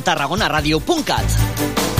tarragonaradio.cat 0.00 1.91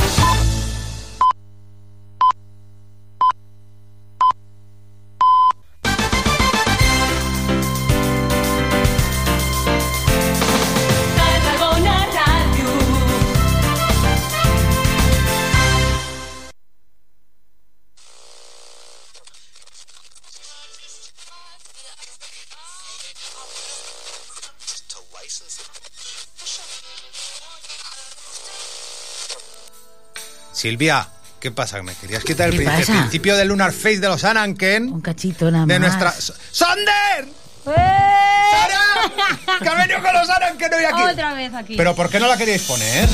Silvia, 30.62 31.09
¿qué 31.41 31.51
pasa? 31.51 31.83
¿Me 31.83 31.93
querías 31.97 32.23
quitar 32.23 32.47
el, 32.48 32.52
¿Qué 32.52 32.59
prin- 32.65 32.69
el 32.73 32.80
pasa? 32.87 32.93
principio 32.93 33.37
del 33.37 33.48
Lunar 33.48 33.73
Face 33.73 33.98
de 33.98 34.07
los 34.07 34.23
Ananken? 34.23 34.93
Un 34.93 35.01
cachito 35.01 35.51
nada 35.51 35.66
De 35.66 35.80
más. 35.80 35.88
nuestra... 35.98 36.12
¡Sonder! 36.52 37.27
¡Sara! 37.65 39.59
¡Que 39.61 39.69
ha 39.69 39.75
venido 39.75 40.01
con 40.01 40.12
los 40.12 40.30
Ananken 40.30 40.73
hoy 40.75 40.85
aquí! 40.85 41.02
Otra 41.02 41.35
vez 41.35 41.52
aquí. 41.52 41.77
¿Pero 41.77 41.97
por 41.97 42.09
qué 42.11 42.21
no 42.21 42.29
la 42.29 42.37
queríais 42.37 42.62
poner? 42.62 43.09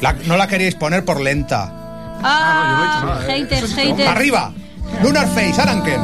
La- 0.00 0.14
no 0.24 0.38
la 0.38 0.46
queríais 0.46 0.74
poner 0.74 1.04
por 1.04 1.20
lenta. 1.20 1.70
Ah, 2.24 3.20
haters, 3.26 3.74
haters. 3.74 4.08
¡Arriba! 4.08 4.54
Lunar 5.02 5.28
Face, 5.34 5.60
Ananken. 5.60 6.00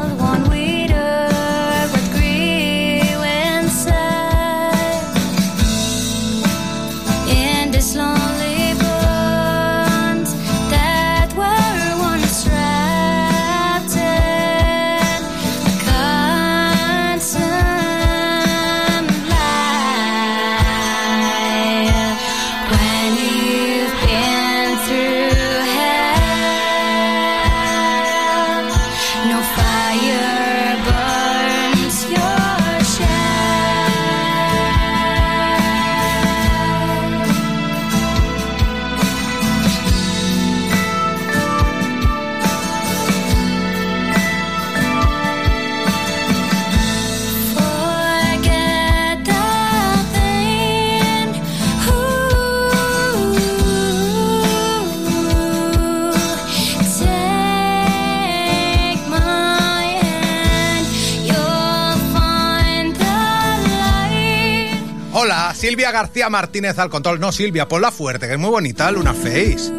Silvia 65.59 65.91
García 65.91 66.31
Martínez 66.31 66.79
al 66.79 66.89
control. 66.89 67.19
No, 67.19 67.33
Silvia, 67.33 67.67
ponla 67.67 67.91
fuerte, 67.91 68.29
que 68.29 68.35
es 68.35 68.39
muy 68.39 68.51
bonita, 68.51 68.89
Luna 68.93 69.13
Face. 69.13 69.73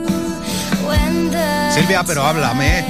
Silvia, 1.74 2.04
pero 2.06 2.26
háblame. 2.26 2.84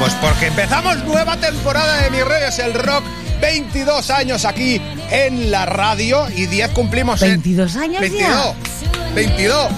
Pues 0.00 0.12
porque 0.14 0.48
empezamos 0.48 1.04
nueva 1.04 1.36
temporada 1.36 2.02
de 2.02 2.10
Mi 2.10 2.22
Reyes 2.22 2.58
el 2.58 2.74
Rock. 2.74 3.04
22 3.40 4.10
años 4.10 4.44
aquí 4.44 4.82
en 5.10 5.52
la 5.52 5.64
radio 5.64 6.28
y 6.28 6.46
10 6.46 6.70
cumplimos 6.72 7.22
en... 7.22 7.30
22 7.30 7.76
años 7.76 8.00
22. 8.00 8.28
ya. 8.28 9.14
22. 9.14 9.70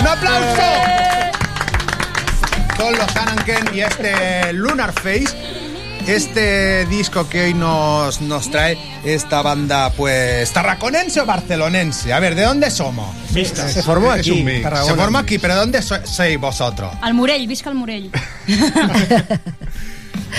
¡Un 0.00 0.06
aplauso! 0.06 0.62
Con 2.76 2.92
los 2.92 3.16
Ananken 3.16 3.72
y 3.72 3.80
este 3.80 4.52
Lunar 4.52 4.92
Face. 4.92 5.63
Este 6.06 6.84
disco 6.86 7.28
que 7.28 7.44
hoy 7.44 7.54
nos, 7.54 8.20
nos 8.20 8.50
trae 8.50 8.76
esta 9.04 9.40
banda, 9.40 9.90
pues, 9.90 10.52
tarraconense 10.52 11.20
o 11.22 11.26
barcelonense. 11.26 12.12
A 12.12 12.20
ver, 12.20 12.34
¿de 12.34 12.42
dónde 12.42 12.70
somos? 12.70 13.14
Se 13.32 13.82
formó 13.82 14.10
aquí. 14.10 14.44
Se 14.44 14.94
forma 14.94 15.20
aquí, 15.20 15.38
pero 15.38 15.56
¿dónde 15.56 15.80
so- 15.80 16.04
sois 16.06 16.38
vosotros? 16.38 16.92
Al 17.00 17.14
Murell, 17.14 17.46
visca 17.46 17.70
el 17.70 17.76
Murell. 17.76 18.10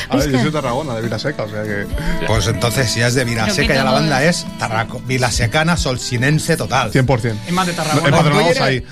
A 0.09 0.17
ver, 0.17 0.29
yo 0.29 0.37
soy 0.37 0.45
de 0.47 0.51
Tarragona, 0.51 0.93
de 0.95 1.01
Vilaseca, 1.01 1.43
o 1.43 1.49
sea 1.49 1.63
que. 1.63 1.87
Pues 2.27 2.45
entonces, 2.47 2.91
si 2.91 3.01
es 3.01 3.13
de 3.15 3.23
Vilaseca, 3.23 3.73
ya 3.73 3.83
la 3.83 3.91
banda 3.91 4.23
es 4.23 4.45
tarraco, 4.59 4.99
vilasecana, 4.99 5.77
solsinense 5.77 6.57
total. 6.57 6.91
100%. 6.91 7.33
Es 7.47 7.53
más 7.53 7.65
de 7.65 7.73
Tarragona. 7.73 8.07
Empadronados 8.09 8.47
Pues, 8.49 8.61
ahí. 8.61 8.83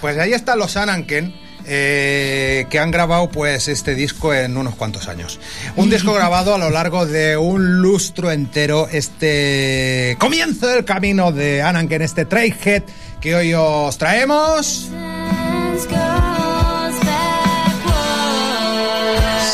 Pues 0.00 0.18
ahí 0.18 0.32
están 0.32 0.58
los 0.60 0.76
Ananken, 0.76 1.34
eh, 1.66 2.66
que 2.70 2.78
han 2.78 2.90
grabado 2.90 3.28
pues 3.30 3.68
este 3.68 3.94
disco 3.94 4.34
en 4.34 4.56
unos 4.56 4.74
cuantos 4.74 5.08
años. 5.08 5.40
Un 5.76 5.90
disco 5.90 6.12
grabado 6.14 6.54
a 6.54 6.58
lo 6.58 6.70
largo 6.70 7.06
de 7.06 7.36
un 7.36 7.80
lustro 7.82 8.30
entero, 8.30 8.88
este 8.90 10.16
comienzo 10.18 10.66
del 10.66 10.84
camino 10.84 11.32
de 11.32 11.62
Ananken, 11.62 12.02
este 12.02 12.24
Trailhead 12.24 12.82
que 13.20 13.34
hoy 13.34 13.54
os 13.54 13.96
traemos. 13.98 14.90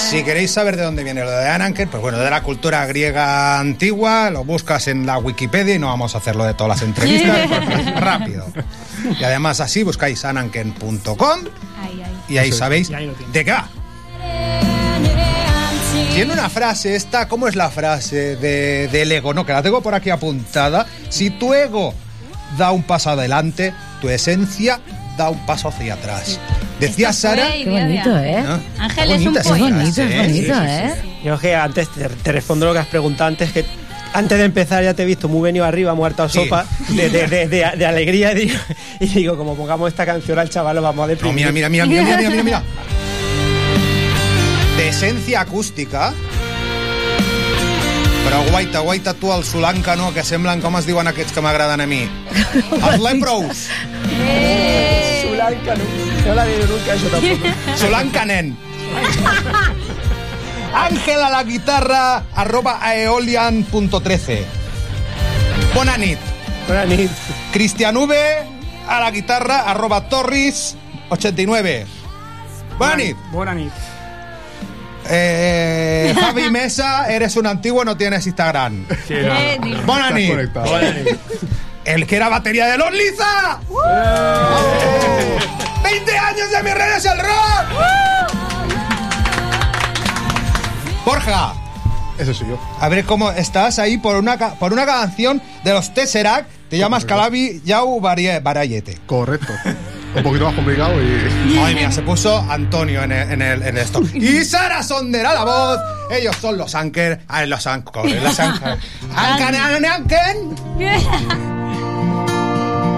Si 0.09 0.23
queréis 0.23 0.51
saber 0.51 0.79
de 0.79 0.85
dónde 0.85 1.05
viene 1.05 1.23
lo 1.23 1.31
de 1.31 1.47
Ananken, 1.51 1.91
pues 1.91 2.03
bueno, 2.03 2.17
de 2.19 2.31
la 2.31 2.43
cultura 2.43 2.87
griega 2.87 3.61
antigua, 3.61 4.31
lo 4.31 4.43
buscas 4.43 4.89
en 4.89 5.05
la 5.05 5.19
Wikipedia 5.19 5.75
y 5.75 5.79
no 5.79 5.89
vamos 5.89 6.15
a 6.15 6.19
hacerlo 6.19 6.45
de 6.45 6.55
todas 6.55 6.79
las 6.79 6.89
entrevistas, 6.89 7.47
porque 7.47 7.75
es 7.75 7.95
rápido. 8.01 8.47
Y 9.21 9.23
además 9.23 9.61
así 9.61 9.83
buscáis 9.83 10.25
ananken.com. 10.25 11.41
y 12.29 12.39
ahí 12.39 12.49
Eso 12.51 12.59
sabéis 12.59 12.91
Y 12.91 12.95
ahí 12.95 13.13
de 13.33 13.45
qué 13.45 13.53
va. 13.53 13.69
Tiene 16.15 16.33
una 16.33 16.49
frase 16.49 16.97
esta, 16.97 17.29
¿cómo 17.29 17.49
es 17.49 17.55
la 17.57 17.71
frase 17.71 18.37
de, 18.37 18.89
del 18.89 19.13
ego? 19.13 19.35
No, 19.35 19.47
que 19.47 19.53
la 19.53 19.63
tengo 19.63 19.81
por 19.83 19.95
aquí 19.95 20.11
apuntada. 20.11 20.87
Si 21.09 21.31
tu 21.31 21.55
ego 21.55 21.95
da 22.57 22.73
un 22.73 22.83
paso 22.83 23.11
adelante, 23.11 23.73
tu 24.01 24.09
esencia 24.09 24.81
da 25.17 25.31
un 25.31 25.45
paso 25.47 25.69
hacia 25.69 25.95
atrás. 25.95 26.39
Decía 26.81 27.11
Esto 27.11 27.29
Sara... 27.29 27.53
Qué 27.53 27.69
bonito. 27.69 28.19
¿eh? 28.19 28.43
¿no? 28.43 28.61
Ángel 28.83 29.09
Qué 29.09 29.15
es 29.15 29.27
un 29.27 29.37
Es 29.37 29.49
bonito, 29.49 29.81
es 29.81 29.99
¿eh? 29.99 30.17
bonito, 30.19 30.55
Sí, 30.55 30.61
sí, 30.61 30.67
¿eh? 30.67 30.95
sí. 31.03 31.19
Yo 31.25 31.39
que 31.39 31.55
antes 31.55 31.89
te, 31.89 32.09
te 32.09 32.33
respondo 32.33 32.67
lo 32.67 32.73
que 32.73 32.79
has 32.79 32.87
preguntado 32.87 33.29
antes, 33.29 33.53
que 33.53 33.65
antes 34.15 34.39
de 34.39 34.45
empezar 34.45 34.83
ya 34.83 34.95
te 34.95 35.03
he 35.03 35.07
visto 35.07 35.29
muy 35.29 35.43
venido 35.43 35.65
arriba, 35.65 35.95
muerto 35.95 36.23
a 36.23 36.29
Sí. 36.29 36.39
sopa, 36.41 36.65
de, 36.89 37.09
de- 37.11 37.27
de- 37.29 37.49
de- 37.49 37.73
de 37.77 37.87
alegría, 37.87 38.33
y 38.33 38.47
digo, 38.47 38.59
y 39.01 39.07
digo, 39.07 39.37
como 39.37 39.55
pongamos 39.57 39.89
esta 39.89 40.05
canción 40.07 40.39
al 40.39 40.49
chaval, 40.51 40.77
lo 40.77 40.83
vamos 40.83 41.03
a 41.05 41.07
No, 41.07 41.09
deprimir. 41.09 41.53
mira, 41.53 41.69
mira, 41.69 41.69
mira, 41.69 41.87
mira, 41.87 42.03
mira, 42.03 42.17
mira, 42.19 42.31
mira, 42.31 42.43
mira. 42.43 42.63
De 44.77 44.89
esencia 44.89 45.41
acústica. 45.41 46.13
Però 48.25 48.43
guaita, 48.51 48.81
guaita 48.81 49.15
tu 49.15 49.33
el 49.33 49.43
solancano, 49.43 50.13
que 50.13 50.23
semblen 50.23 50.61
com 50.61 50.77
es 50.77 50.85
diuen 50.87 51.07
aquests 51.09 51.33
que 51.33 51.41
m'agraden 51.41 51.81
a 51.81 51.87
mi. 51.87 52.03
Els 52.05 53.01
lepros. 53.01 53.69
Sulanca, 55.23 55.75
no, 55.75 55.85
no 56.27 56.35
la 56.35 56.45
digo 56.45 56.67
nunca 56.67 56.95
eso 56.95 57.07
tampoco. 57.09 57.49
Solancanen. 57.77 58.57
Ángel 58.95 59.25
a 60.75 61.31
la 61.31 61.43
guitarra, 61.45 62.25
arroba 62.35 62.79
aeolian.13. 62.83 64.45
Bona 65.75 65.97
nit. 65.97 66.19
Buena 66.67 66.85
nit. 66.85 67.11
Cristian 67.53 67.97
V 67.97 68.15
a 68.89 69.01
la 69.01 69.11
guitarra, 69.11 69.61
arroba 69.61 70.09
torris 70.09 70.77
89. 71.11 71.87
Bona 72.79 72.97
nit. 72.97 73.17
Buena 73.33 73.55
nit. 73.55 73.73
Eh, 75.11 76.15
Javi 76.21 76.51
Mesa, 76.51 77.09
eres 77.11 77.37
un 77.37 77.47
antiguo, 77.47 77.85
no 77.85 77.97
tienes 77.97 78.27
Instagram. 78.27 78.85
Eh, 79.09 79.59
dilo. 79.63 79.83
Bona 79.83 80.09
Estás 80.09 80.15
nit. 80.19 80.31
conectado. 80.31 80.81
El 81.85 82.07
que 82.07 82.17
era 82.17 82.29
batería 82.29 82.67
de 82.67 82.77
los 82.77 82.93
Liza. 82.93 83.61
¡Oh! 83.71 83.79
20 85.83 86.19
años 86.19 86.51
de 86.51 86.63
mis 86.63 86.75
redes 86.75 87.05
el 87.07 87.19
rock. 87.19 88.08
Borja, 91.09 91.55
Ese 92.19 92.35
soy 92.35 92.49
yo. 92.49 92.59
a 92.79 92.87
ver 92.91 93.03
cómo 93.07 93.31
estás 93.31 93.79
ahí 93.79 93.97
por 93.97 94.17
una, 94.17 94.37
por 94.37 94.75
una 94.75 94.85
canción 94.85 95.41
de 95.65 95.73
los 95.73 95.95
Tesseract. 95.95 96.51
Te 96.69 96.77
llamas 96.77 97.07
Calabi 97.07 97.63
Yau 97.65 97.99
Barayete. 97.99 98.99
Correcto. 99.07 99.55
Un 100.15 100.23
poquito 100.23 100.45
más 100.45 100.55
complicado 100.55 100.93
y. 101.03 101.55
Madre 101.57 101.77
mía, 101.77 101.91
se 101.91 102.03
puso 102.03 102.45
Antonio 102.51 103.03
en 103.05 103.13
el, 103.13 103.31
en 103.33 103.41
el, 103.41 103.63
en 103.63 103.79
esto. 103.79 104.03
Y 104.13 104.45
Sara 104.45 104.83
Sonder 104.83 105.25
a 105.25 105.33
la 105.33 105.45
voz. 105.45 105.79
Ellos 106.11 106.37
son 106.37 106.59
los 106.59 106.75
Anker. 106.75 107.21
Ah, 107.27 107.47
los 107.47 107.67
Anker. 107.67 108.23
Los 108.23 108.39
Anker. 108.41 108.77
Anker, 109.17 109.87
Anker. 109.87 110.37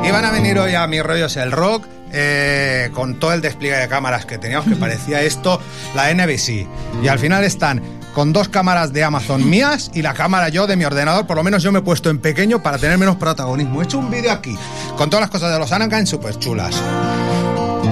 Iban 0.05 0.25
a 0.25 0.33
venir 0.33 0.59
hoy 0.59 0.75
a 0.75 0.85
Mi 0.89 1.01
Rollo 1.01 1.27
es 1.27 1.37
el 1.37 1.53
Rock 1.53 1.87
eh, 2.13 2.91
con 2.93 3.21
todo 3.21 3.33
el 3.33 3.41
despliegue 3.41 3.77
de 3.77 3.87
cámaras 3.87 4.27
que 4.27 4.39
teníamos, 4.39 4.67
que 4.67 4.75
parecía 4.81 5.23
esto 5.23 5.61
la 5.95 6.13
NBC. 6.13 6.67
Y 7.05 7.09
al 7.09 7.21
final 7.21 7.45
están 7.45 8.00
con 8.15 8.33
dos 8.33 8.49
cámaras 8.49 8.93
de 8.93 9.05
Amazon 9.05 9.49
mías 9.49 9.91
y 9.95 10.03
la 10.03 10.15
cámara 10.15 10.49
yo 10.49 10.67
de 10.67 10.77
mi 10.77 10.85
ordenador. 10.85 11.27
Por 11.27 11.37
lo 11.37 11.43
menos 11.43 11.63
yo 11.63 11.73
me 11.73 11.81
he 11.81 11.83
puesto 11.83 12.11
en 12.11 12.19
pequeño 12.19 12.63
para 12.63 12.79
tener 12.79 12.99
menos 12.99 13.17
protagonismo. 13.17 13.81
He 13.81 13.85
hecho 13.85 13.99
un 13.99 14.11
vídeo 14.11 14.33
aquí 14.33 14.57
con 14.97 15.11
todas 15.11 15.23
las 15.23 15.31
cosas 15.31 15.53
de 15.53 15.59
los 15.59 15.71
Anakin 15.73 16.07
súper 16.07 16.39
chulas. 16.39 16.75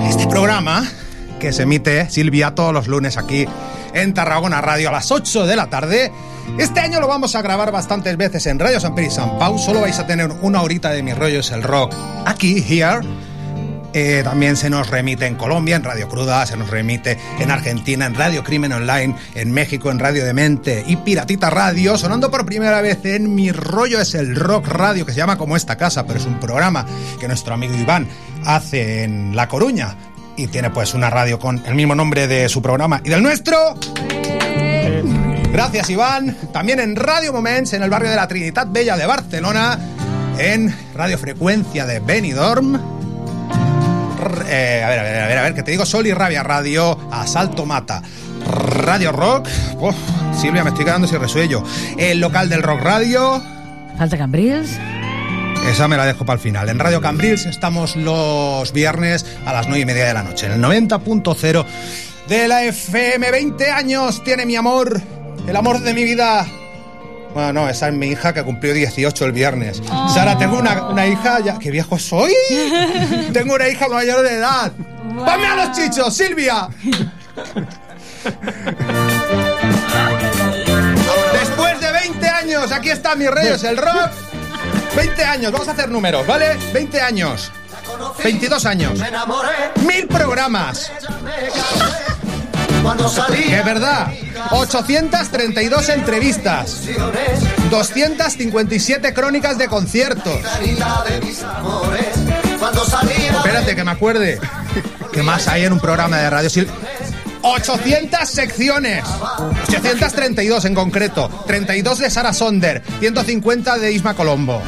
Este 0.08 0.26
programa 0.26 0.86
que 1.38 1.52
se 1.52 1.62
emite 1.62 2.10
Silvia 2.10 2.54
todos 2.54 2.72
los 2.72 2.88
lunes 2.88 3.16
aquí 3.16 3.46
en 3.94 4.14
Tarragona 4.14 4.60
Radio 4.60 4.88
a 4.88 4.92
las 4.92 5.10
8 5.10 5.46
de 5.46 5.56
la 5.56 5.68
tarde. 5.68 6.12
Este 6.58 6.80
año 6.80 7.00
lo 7.00 7.06
vamos 7.06 7.34
a 7.34 7.42
grabar 7.42 7.70
bastantes 7.70 8.16
veces 8.16 8.46
en 8.46 8.58
Radio 8.58 8.80
San 8.80 8.94
Pedro 8.94 9.10
y 9.10 9.14
San 9.14 9.38
Pau. 9.38 9.58
Solo 9.58 9.82
vais 9.82 9.98
a 9.98 10.06
tener 10.06 10.30
una 10.42 10.62
horita 10.62 10.90
de 10.90 11.02
mis 11.02 11.16
rollos 11.16 11.50
el 11.52 11.62
rock 11.62 11.94
aquí, 12.26 12.64
here. 12.66 13.00
Eh, 13.92 14.20
también 14.22 14.56
se 14.56 14.68
nos 14.68 14.90
remite 14.90 15.26
en 15.26 15.34
Colombia, 15.34 15.76
en 15.76 15.84
Radio 15.84 16.08
Cruda, 16.08 16.44
se 16.44 16.56
nos 16.56 16.68
remite 16.68 17.18
en 17.38 17.50
Argentina, 17.50 18.06
en 18.06 18.14
Radio 18.14 18.44
Crimen 18.44 18.72
Online, 18.72 19.14
en 19.34 19.50
México, 19.50 19.90
en 19.90 19.98
Radio 19.98 20.24
Demente 20.24 20.84
y 20.86 20.96
Piratita 20.96 21.48
Radio, 21.48 21.96
sonando 21.96 22.30
por 22.30 22.44
primera 22.44 22.82
vez 22.82 23.04
en 23.04 23.34
Mi 23.34 23.50
Rollo 23.50 24.00
es 24.00 24.14
el 24.14 24.36
Rock 24.36 24.68
Radio, 24.68 25.06
que 25.06 25.12
se 25.12 25.18
llama 25.18 25.38
como 25.38 25.56
esta 25.56 25.76
casa, 25.76 26.06
pero 26.06 26.18
es 26.18 26.26
un 26.26 26.38
programa 26.38 26.84
que 27.18 27.28
nuestro 27.28 27.54
amigo 27.54 27.74
Iván 27.74 28.06
hace 28.44 29.04
en 29.04 29.34
La 29.34 29.48
Coruña 29.48 29.96
y 30.36 30.46
tiene 30.48 30.70
pues 30.70 30.94
una 30.94 31.10
radio 31.10 31.38
con 31.38 31.62
el 31.66 31.74
mismo 31.74 31.94
nombre 31.94 32.28
de 32.28 32.48
su 32.48 32.60
programa 32.60 33.00
y 33.04 33.08
del 33.08 33.22
nuestro. 33.22 33.74
Gracias 35.50 35.88
Iván. 35.88 36.36
También 36.52 36.78
en 36.78 36.94
Radio 36.94 37.32
Moments, 37.32 37.72
en 37.72 37.82
el 37.82 37.90
barrio 37.90 38.10
de 38.10 38.16
la 38.16 38.28
Trinidad 38.28 38.66
Bella 38.70 38.96
de 38.96 39.06
Barcelona, 39.06 39.78
en 40.38 40.74
Radio 40.94 41.18
Frecuencia 41.18 41.86
de 41.86 42.00
Benidorm. 42.00 42.97
Eh, 44.48 44.82
a 44.84 44.88
ver, 44.88 44.98
a 44.98 45.02
ver, 45.02 45.22
a 45.22 45.26
ver, 45.26 45.38
a 45.38 45.42
ver, 45.42 45.54
que 45.54 45.62
te 45.62 45.70
digo 45.70 45.86
Sol 45.86 46.06
y 46.06 46.12
Rabia 46.12 46.42
Radio, 46.42 46.98
Asalto 47.12 47.66
Mata, 47.66 48.02
Radio 48.46 49.12
Rock, 49.12 49.48
Uf, 49.78 49.94
Silvia, 50.38 50.64
me 50.64 50.70
estoy 50.70 50.84
quedando 50.84 51.06
sin 51.06 51.20
resuello, 51.20 51.62
el 51.96 52.20
local 52.20 52.48
del 52.48 52.62
Rock 52.62 52.80
Radio, 52.82 53.42
Falta 53.96 54.16
Cambrils. 54.16 54.70
esa 55.68 55.88
me 55.88 55.96
la 55.96 56.06
dejo 56.06 56.24
para 56.24 56.34
el 56.36 56.40
final. 56.40 56.68
En 56.68 56.78
Radio 56.78 57.00
Cambrils 57.00 57.46
estamos 57.46 57.96
los 57.96 58.72
viernes 58.72 59.24
a 59.44 59.52
las 59.52 59.66
9 59.66 59.80
y 59.82 59.84
media 59.86 60.06
de 60.06 60.14
la 60.14 60.22
noche, 60.22 60.46
en 60.46 60.52
el 60.52 60.60
90.0 60.62 61.64
de 62.28 62.48
la 62.48 62.64
FM. 62.64 63.30
20 63.30 63.70
años 63.70 64.22
tiene 64.24 64.46
mi 64.46 64.56
amor, 64.56 65.00
el 65.46 65.56
amor 65.56 65.80
de 65.80 65.94
mi 65.94 66.04
vida. 66.04 66.46
Bueno, 67.34 67.52
no, 67.52 67.68
esa 67.68 67.88
es 67.88 67.94
mi 67.94 68.08
hija 68.08 68.32
que 68.32 68.42
cumplió 68.42 68.72
18 68.74 69.24
el 69.24 69.32
viernes. 69.32 69.82
Sara, 70.12 70.36
tengo 70.38 70.58
una, 70.58 70.88
una 70.88 71.06
hija 71.06 71.40
ya. 71.40 71.58
¡Qué 71.58 71.70
viejo 71.70 71.98
soy! 71.98 72.32
tengo 73.32 73.54
una 73.54 73.68
hija 73.68 73.88
mayor 73.88 74.22
de 74.22 74.34
edad. 74.34 74.72
¡Ponme 75.14 75.46
a 75.46 75.66
los 75.66 75.76
chichos, 75.76 76.14
Silvia! 76.14 76.68
Después 81.32 81.80
de 81.80 81.92
20 81.92 82.28
años, 82.28 82.72
aquí 82.72 82.90
está 82.90 83.14
mi 83.14 83.26
reyes, 83.26 83.62
el 83.64 83.76
rock. 83.76 84.10
20 84.96 85.24
años, 85.24 85.52
vamos 85.52 85.68
a 85.68 85.72
hacer 85.72 85.88
números, 85.88 86.26
¿vale? 86.26 86.56
20 86.72 87.00
años. 87.00 87.52
22 88.22 88.66
años. 88.66 89.00
Mil 89.86 90.06
programas. 90.08 90.90
Que 93.26 93.58
es 93.58 93.64
verdad. 93.64 94.08
832 94.50 95.88
entrevistas. 95.90 96.82
257 97.70 99.12
crónicas 99.14 99.58
de 99.58 99.68
conciertos. 99.68 100.38
Espérate, 103.38 103.76
que 103.76 103.84
me 103.84 103.90
acuerde. 103.90 104.40
¿Qué 105.12 105.22
más 105.22 105.48
hay 105.48 105.64
en 105.64 105.72
un 105.72 105.80
programa 105.80 106.18
de 106.18 106.30
radio? 106.30 106.48
Sil- 106.52 106.68
800 107.42 108.28
secciones. 108.28 109.04
832 109.68 110.64
en 110.64 110.74
concreto. 110.74 111.28
32 111.46 111.98
de 111.98 112.10
Sara 112.10 112.32
Sonder. 112.32 112.82
150 113.00 113.78
de 113.78 113.92
Isma 113.92 114.14
Colombo. 114.14 114.62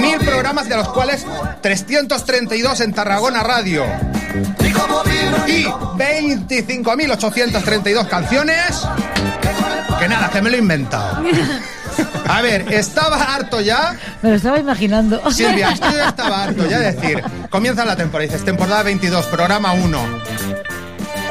Mil 0.00 0.18
programas 0.18 0.68
de 0.68 0.76
los 0.76 0.88
cuales 0.88 1.26
332 1.60 2.80
en 2.80 2.92
Tarragona 2.94 3.42
Radio. 3.42 3.84
Y 5.46 5.64
25.832 5.64 8.06
canciones. 8.08 8.82
Que 9.98 10.08
nada, 10.08 10.30
que 10.30 10.40
me 10.42 10.50
lo 10.50 10.56
he 10.56 10.60
inventado. 10.60 11.22
A 12.28 12.40
ver, 12.40 12.72
estaba 12.72 13.34
harto 13.34 13.60
ya. 13.60 13.96
Me 14.22 14.30
lo 14.30 14.36
estaba 14.36 14.58
imaginando. 14.58 15.20
Silvia, 15.32 15.70
esto 15.72 15.90
ya 15.90 16.08
estaba 16.08 16.44
harto 16.44 16.66
ya 16.68 16.78
de 16.78 16.92
decir. 16.92 17.22
Comienza 17.50 17.84
la 17.84 17.96
temporada, 17.96 18.30
dices 18.30 18.44
temporada 18.44 18.82
22, 18.84 19.26
programa 19.26 19.72
1. 19.72 20.00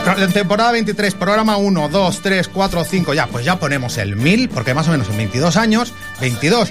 Pro- 0.04 0.28
Temporada 0.30 0.72
23, 0.74 1.14
programa 1.16 1.58
1, 1.58 1.90
2, 1.90 2.22
3, 2.22 2.48
4, 2.50 2.84
5. 2.84 3.14
Ya, 3.14 3.28
pues 3.28 3.46
ya 3.46 3.58
ponemos 3.60 3.98
el 3.98 4.16
1000, 4.16 4.50
porque 4.50 4.74
más 4.74 4.88
o 4.88 4.92
menos 4.92 5.10
en 5.10 5.18
22 5.18 5.58
años, 5.58 5.94
22 6.22 6.70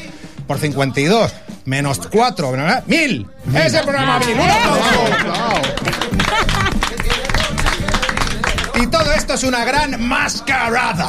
por 0.49 0.59
52 0.59 1.33
menos 1.67 2.01
4, 2.11 2.51
¿verdad? 2.51 2.83
1000. 2.87 3.27
Es 3.55 3.75
el 3.75 3.83
programa 3.83 4.19
1000. 4.19 4.35
Un 4.35 4.51
aplauso. 4.51 5.63
Y 8.81 8.87
todo 8.87 9.13
esto 9.13 9.35
es 9.35 9.45
una 9.45 9.65
gran 9.65 10.09
mascarada. 10.09 11.07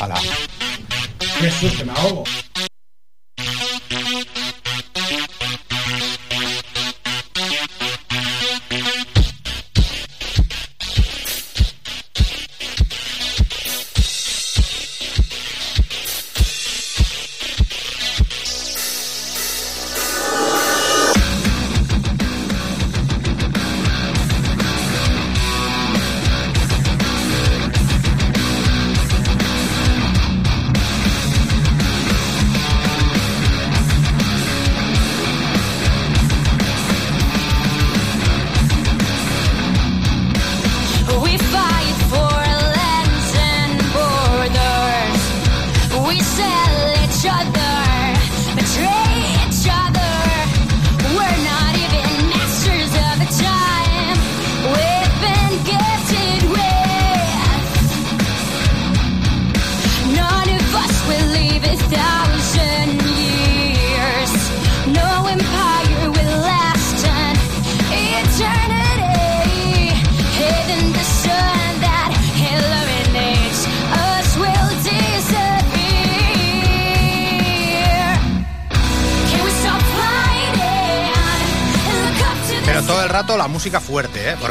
Hala. 0.00 0.16
Susto, 1.60 1.84
me 1.84 1.92
ahogo. 1.92 2.24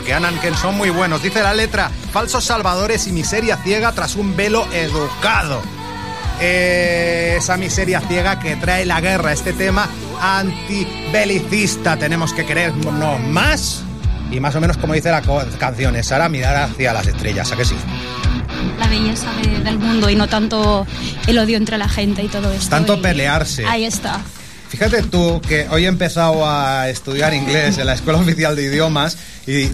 Porque 0.03 0.15
Anan 0.15 0.37
Ken 0.41 0.53
son 0.57 0.75
muy 0.75 0.89
buenos. 0.89 1.23
Dice 1.23 1.41
la 1.41 1.53
letra, 1.53 1.89
falsos 2.11 2.43
salvadores 2.43 3.07
y 3.07 3.13
miseria 3.13 3.55
ciega 3.55 3.93
tras 3.93 4.17
un 4.17 4.35
velo 4.35 4.67
educado. 4.73 5.61
Eh, 6.41 7.35
esa 7.37 7.55
miseria 7.55 8.01
ciega 8.01 8.37
que 8.37 8.57
trae 8.57 8.85
la 8.85 8.99
guerra, 8.99 9.31
este 9.31 9.53
tema 9.53 9.87
antibelicista. 10.19 11.95
Tenemos 11.95 12.33
que 12.33 12.45
querernos 12.45 13.17
más. 13.29 13.81
Y 14.29 14.41
más 14.41 14.53
o 14.55 14.59
menos 14.59 14.75
como 14.75 14.93
dice 14.93 15.09
la 15.09 15.21
canción, 15.57 15.95
es 15.95 16.11
ahora 16.11 16.27
mirar 16.27 16.57
hacia 16.69 16.91
las 16.91 17.07
estrellas, 17.07 17.49
¿a 17.53 17.55
que 17.55 17.63
sí? 17.63 17.75
La 18.77 18.87
belleza 18.87 19.31
de- 19.41 19.59
del 19.61 19.79
mundo 19.79 20.09
y 20.09 20.15
no 20.17 20.27
tanto 20.27 20.85
el 21.27 21.39
odio 21.39 21.55
entre 21.55 21.77
la 21.77 21.87
gente 21.87 22.23
y 22.23 22.27
todo 22.27 22.51
esto. 22.51 22.69
Tanto 22.69 22.95
y- 22.95 23.01
pelearse. 23.01 23.65
Ahí 23.65 23.85
está. 23.85 24.19
Fíjate 24.67 25.03
tú 25.03 25.39
que 25.47 25.67
hoy 25.69 25.85
he 25.85 25.87
empezado 25.87 26.49
a 26.49 26.89
estudiar 26.89 27.33
inglés 27.35 27.77
en 27.77 27.85
la 27.85 27.93
Escuela 27.93 28.17
Oficial 28.19 28.55
de 28.55 28.63
Idiomas 28.63 29.17
Y 29.45 29.69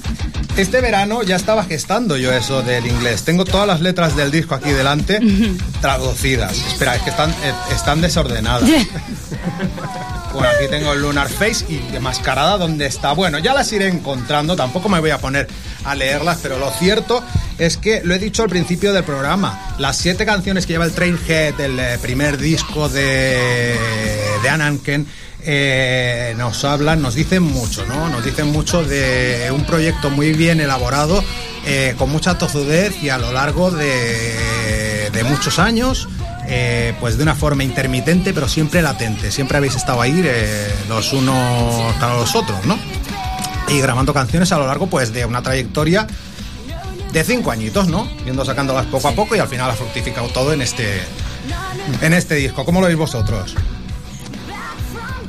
este 0.57 0.81
verano 0.81 1.21
ya 1.23 1.35
estaba 1.35 1.63
gestando 1.63 2.17
yo 2.17 2.33
eso 2.33 2.63
del 2.63 2.85
inglés. 2.87 3.23
Tengo 3.23 3.45
todas 3.45 3.67
las 3.67 3.81
letras 3.81 4.15
del 4.15 4.31
disco 4.31 4.55
aquí 4.55 4.71
delante 4.71 5.19
traducidas. 5.81 6.57
Espera, 6.57 6.95
es 6.95 7.01
que 7.03 7.11
están, 7.11 7.29
eh, 7.31 7.53
están 7.73 8.01
desordenadas. 8.01 8.69
Bueno, 10.31 10.47
aquí 10.49 10.67
tengo 10.69 10.93
el 10.93 11.01
Lunar 11.01 11.27
Face 11.27 11.65
y 11.67 11.77
de 11.91 11.99
mascarada 11.99 12.57
donde 12.57 12.85
está. 12.85 13.13
Bueno, 13.13 13.39
ya 13.39 13.53
las 13.55 13.71
iré 13.73 13.87
encontrando, 13.87 14.55
tampoco 14.55 14.87
me 14.87 14.99
voy 14.99 15.09
a 15.09 15.17
poner 15.17 15.47
a 15.85 15.95
leerlas, 15.95 16.39
pero 16.43 16.59
lo 16.59 16.69
cierto 16.71 17.23
es 17.57 17.77
que 17.77 18.01
lo 18.03 18.13
he 18.13 18.19
dicho 18.19 18.43
al 18.43 18.49
principio 18.49 18.93
del 18.93 19.03
programa. 19.03 19.75
Las 19.79 19.97
siete 19.97 20.27
canciones 20.27 20.67
que 20.67 20.73
lleva 20.73 20.85
el 20.85 20.91
Trainhead, 20.91 21.59
el 21.59 21.79
eh, 21.79 21.97
primer 21.99 22.37
disco 22.37 22.89
de, 22.89 23.75
de 24.43 24.49
Ananken, 24.49 25.07
eh, 25.45 26.33
nos 26.37 26.63
hablan, 26.65 27.01
nos 27.01 27.15
dicen 27.15 27.43
mucho, 27.43 27.85
¿no? 27.85 28.09
Nos 28.09 28.23
dicen 28.23 28.51
mucho 28.51 28.83
de 28.83 29.51
un 29.53 29.65
proyecto 29.65 30.09
muy 30.09 30.33
bien 30.33 30.59
elaborado, 30.59 31.23
eh, 31.65 31.95
con 31.97 32.09
mucha 32.09 32.37
tozudez 32.37 33.01
y 33.01 33.09
a 33.09 33.17
lo 33.17 33.31
largo 33.31 33.71
de, 33.71 35.09
de 35.11 35.23
muchos 35.23 35.59
años 35.59 36.07
eh, 36.51 36.95
pues 36.99 37.17
de 37.17 37.23
una 37.23 37.35
forma 37.35 37.63
intermitente, 37.63 38.33
pero 38.33 38.47
siempre 38.47 38.81
latente. 38.81 39.31
Siempre 39.31 39.57
habéis 39.57 39.75
estado 39.75 40.01
ahí 40.01 40.27
los 40.87 41.13
unos 41.13 41.93
para 41.99 42.15
los 42.15 42.35
otros, 42.35 42.65
¿no? 42.65 42.77
Y 43.67 43.79
grabando 43.79 44.15
canciones 44.15 44.51
a 44.51 44.57
lo 44.57 44.65
largo, 44.65 44.87
pues, 44.87 45.13
de 45.13 45.25
una 45.25 45.43
trayectoria 45.43 46.07
de 47.13 47.23
cinco 47.23 47.51
añitos, 47.51 47.87
¿no? 47.87 48.09
Yendo 48.25 48.43
sacándolas 48.45 48.87
poco 48.87 49.09
a 49.09 49.11
poco 49.11 49.35
y 49.35 49.39
al 49.39 49.47
final 49.47 49.69
ha 49.69 49.75
fructificado 49.75 50.27
todo 50.29 50.51
en 50.51 50.63
este, 50.63 51.01
en 52.01 52.13
este 52.13 52.35
disco. 52.35 52.65
¿Cómo 52.65 52.81
lo 52.81 52.87
veis 52.87 52.97
vosotros? 52.97 53.55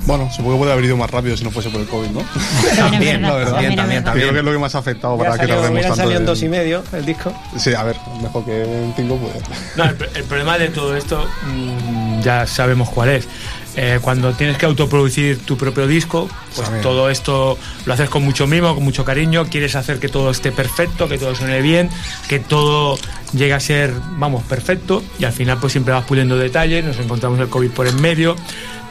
Bueno, 0.06 0.28
supongo 0.30 0.52
que 0.54 0.58
podría 0.58 0.72
haber 0.74 0.84
ido 0.86 0.96
más 0.96 1.10
rápido 1.10 1.36
si 1.36 1.44
no 1.44 1.50
fuese 1.50 1.68
por 1.70 1.80
el 1.80 1.86
COVID, 1.86 2.08
¿no? 2.10 2.22
También, 2.76 3.22
la 3.22 3.34
verdad. 3.34 3.52
también, 3.52 3.76
también, 3.76 4.02
Creo 4.02 4.12
también. 4.12 4.32
que 4.32 4.38
es 4.38 4.44
lo 4.44 4.52
que 4.52 4.58
más 4.58 4.74
ha 4.74 4.78
afectado 4.78 5.16
para 5.18 5.32
que 5.32 5.36
salido, 5.38 5.56
tardemos 5.60 5.80
tanto. 5.82 5.96
salido 5.96 6.16
en 6.16 6.22
en- 6.22 6.26
dos 6.26 6.42
y 6.42 6.48
medio 6.48 6.82
el 6.92 7.04
disco. 7.06 7.32
Sí, 7.56 7.74
a 7.74 7.82
ver, 7.84 7.96
mejor 8.22 8.44
que 8.44 8.62
en 8.62 8.92
cinco, 8.96 9.16
pues. 9.18 9.34
No, 9.76 9.84
el, 9.84 9.96
el 10.16 10.24
problema 10.24 10.58
de 10.58 10.68
todo 10.68 10.96
esto 10.96 11.26
mm, 11.46 12.22
ya 12.22 12.46
sabemos 12.46 12.88
cuál 12.90 13.10
es. 13.10 13.28
Eh, 13.76 14.00
cuando 14.02 14.32
tienes 14.32 14.58
que 14.58 14.66
autoproducir 14.66 15.38
tu 15.46 15.56
propio 15.56 15.86
disco, 15.86 16.28
pues 16.56 16.68
todo 16.82 17.08
esto 17.08 17.56
lo 17.86 17.94
haces 17.94 18.10
con 18.10 18.24
mucho 18.24 18.48
mimo, 18.48 18.74
con 18.74 18.82
mucho 18.82 19.04
cariño, 19.04 19.46
quieres 19.48 19.76
hacer 19.76 20.00
que 20.00 20.08
todo 20.08 20.30
esté 20.32 20.50
perfecto, 20.50 21.08
que 21.08 21.18
todo 21.18 21.36
suene 21.36 21.60
bien, 21.62 21.88
que 22.28 22.40
todo 22.40 22.98
llegue 23.32 23.52
a 23.54 23.60
ser, 23.60 23.94
vamos, 24.16 24.42
perfecto 24.42 25.04
y 25.20 25.24
al 25.24 25.32
final 25.32 25.58
pues 25.60 25.72
siempre 25.72 25.94
vas 25.94 26.04
puliendo 26.04 26.36
detalles, 26.36 26.84
nos 26.84 26.98
encontramos 26.98 27.38
el 27.38 27.48
COVID 27.48 27.70
por 27.70 27.86
en 27.86 28.00
medio. 28.00 28.34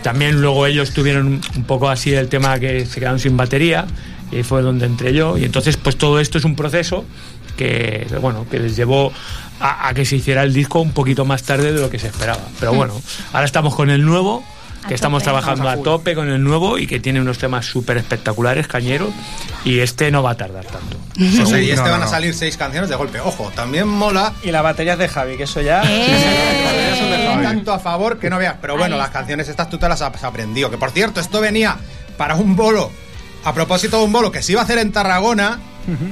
También 0.03 0.41
luego 0.41 0.65
ellos 0.65 0.91
tuvieron 0.93 1.27
un- 1.55 1.63
poco 1.65 1.89
así 1.89 2.13
el 2.13 2.27
tema 2.29 2.59
que 2.59 2.85
se 2.85 2.99
quedaron 2.99 3.19
sin 3.19 3.35
batería 3.37 3.85
y 4.31 4.37
ahí 4.37 4.43
fue 4.43 4.61
donde 4.61 4.85
entré 4.85 5.13
yo. 5.13 5.37
Y 5.37 5.43
entonces 5.45 5.75
pues 5.77 5.97
todo 5.97 6.19
esto 6.19 6.37
es 6.37 6.45
un 6.45 6.55
proceso 6.55 7.05
que 7.57 8.07
bueno 8.21 8.45
que 8.49 8.59
les 8.59 8.75
llevó 8.75 9.11
a, 9.59 9.93
que 9.93 10.05
se 10.05 10.15
hiciera 10.15 10.43
el 10.43 10.53
disco 10.53 10.79
un 10.79 10.91
poquito 10.93 11.25
más 11.25 11.43
tarde 11.43 11.73
de 11.73 11.81
lo 11.81 11.89
que 11.89 11.99
se 11.99 12.07
esperaba. 12.07 12.41
Pero 12.59 12.73
bueno 12.73 12.93
ahora 13.33 13.45
estamos 13.45 13.75
con 13.75 13.89
el 13.89 14.05
nuevo 14.05 14.43
que 14.89 14.95
estamos 14.95 15.23
tope. 15.23 15.31
trabajando 15.31 15.69
a 15.69 15.77
tope 15.77 16.15
con 16.15 16.29
el 16.29 16.43
nuevo 16.43 16.79
y 16.79 16.87
que 16.87 16.99
tiene 16.99 17.21
unos 17.21 17.37
temas 17.37 17.65
súper 17.65 17.97
espectaculares 17.97 18.67
cañeros 18.67 19.09
y 19.63 19.79
este 19.79 20.09
no 20.09 20.23
va 20.23 20.31
a 20.31 20.35
tardar 20.35 20.65
tanto 20.65 20.97
O 21.43 21.45
sea, 21.45 21.61
y 21.61 21.69
este 21.69 21.85
no, 21.85 21.91
van 21.91 22.03
a 22.03 22.07
salir 22.07 22.33
seis 22.33 22.57
canciones 22.57 22.89
de 22.89 22.95
golpe. 22.95 23.19
Ojo, 23.19 23.51
también 23.55 23.87
mola. 23.87 24.33
Y 24.41 24.51
la 24.51 24.61
batería 24.61 24.93
es 24.93 24.99
de 24.99 25.07
Javi, 25.07 25.37
que 25.37 25.43
eso 25.43 25.61
ya. 25.61 25.83
Eh, 25.85 27.39
tanto 27.43 27.73
a 27.73 27.79
favor 27.79 28.19
que 28.19 28.29
no 28.29 28.37
veas. 28.37 28.55
Pero 28.61 28.77
bueno, 28.77 28.97
las 28.97 29.09
canciones 29.09 29.47
estas 29.47 29.69
tú 29.69 29.77
te 29.77 29.87
las 29.87 30.01
has 30.01 30.23
aprendido. 30.23 30.71
Que 30.71 30.77
por 30.77 30.91
cierto, 30.91 31.19
esto 31.19 31.41
venía 31.41 31.77
para 32.17 32.35
un 32.35 32.55
bolo. 32.55 32.89
A 33.43 33.53
propósito 33.53 33.97
de 33.97 34.05
un 34.05 34.13
bolo 34.13 34.31
que 34.31 34.41
se 34.41 34.53
iba 34.53 34.61
a 34.61 34.63
hacer 34.63 34.79
en 34.79 34.91
Tarragona. 34.91 35.59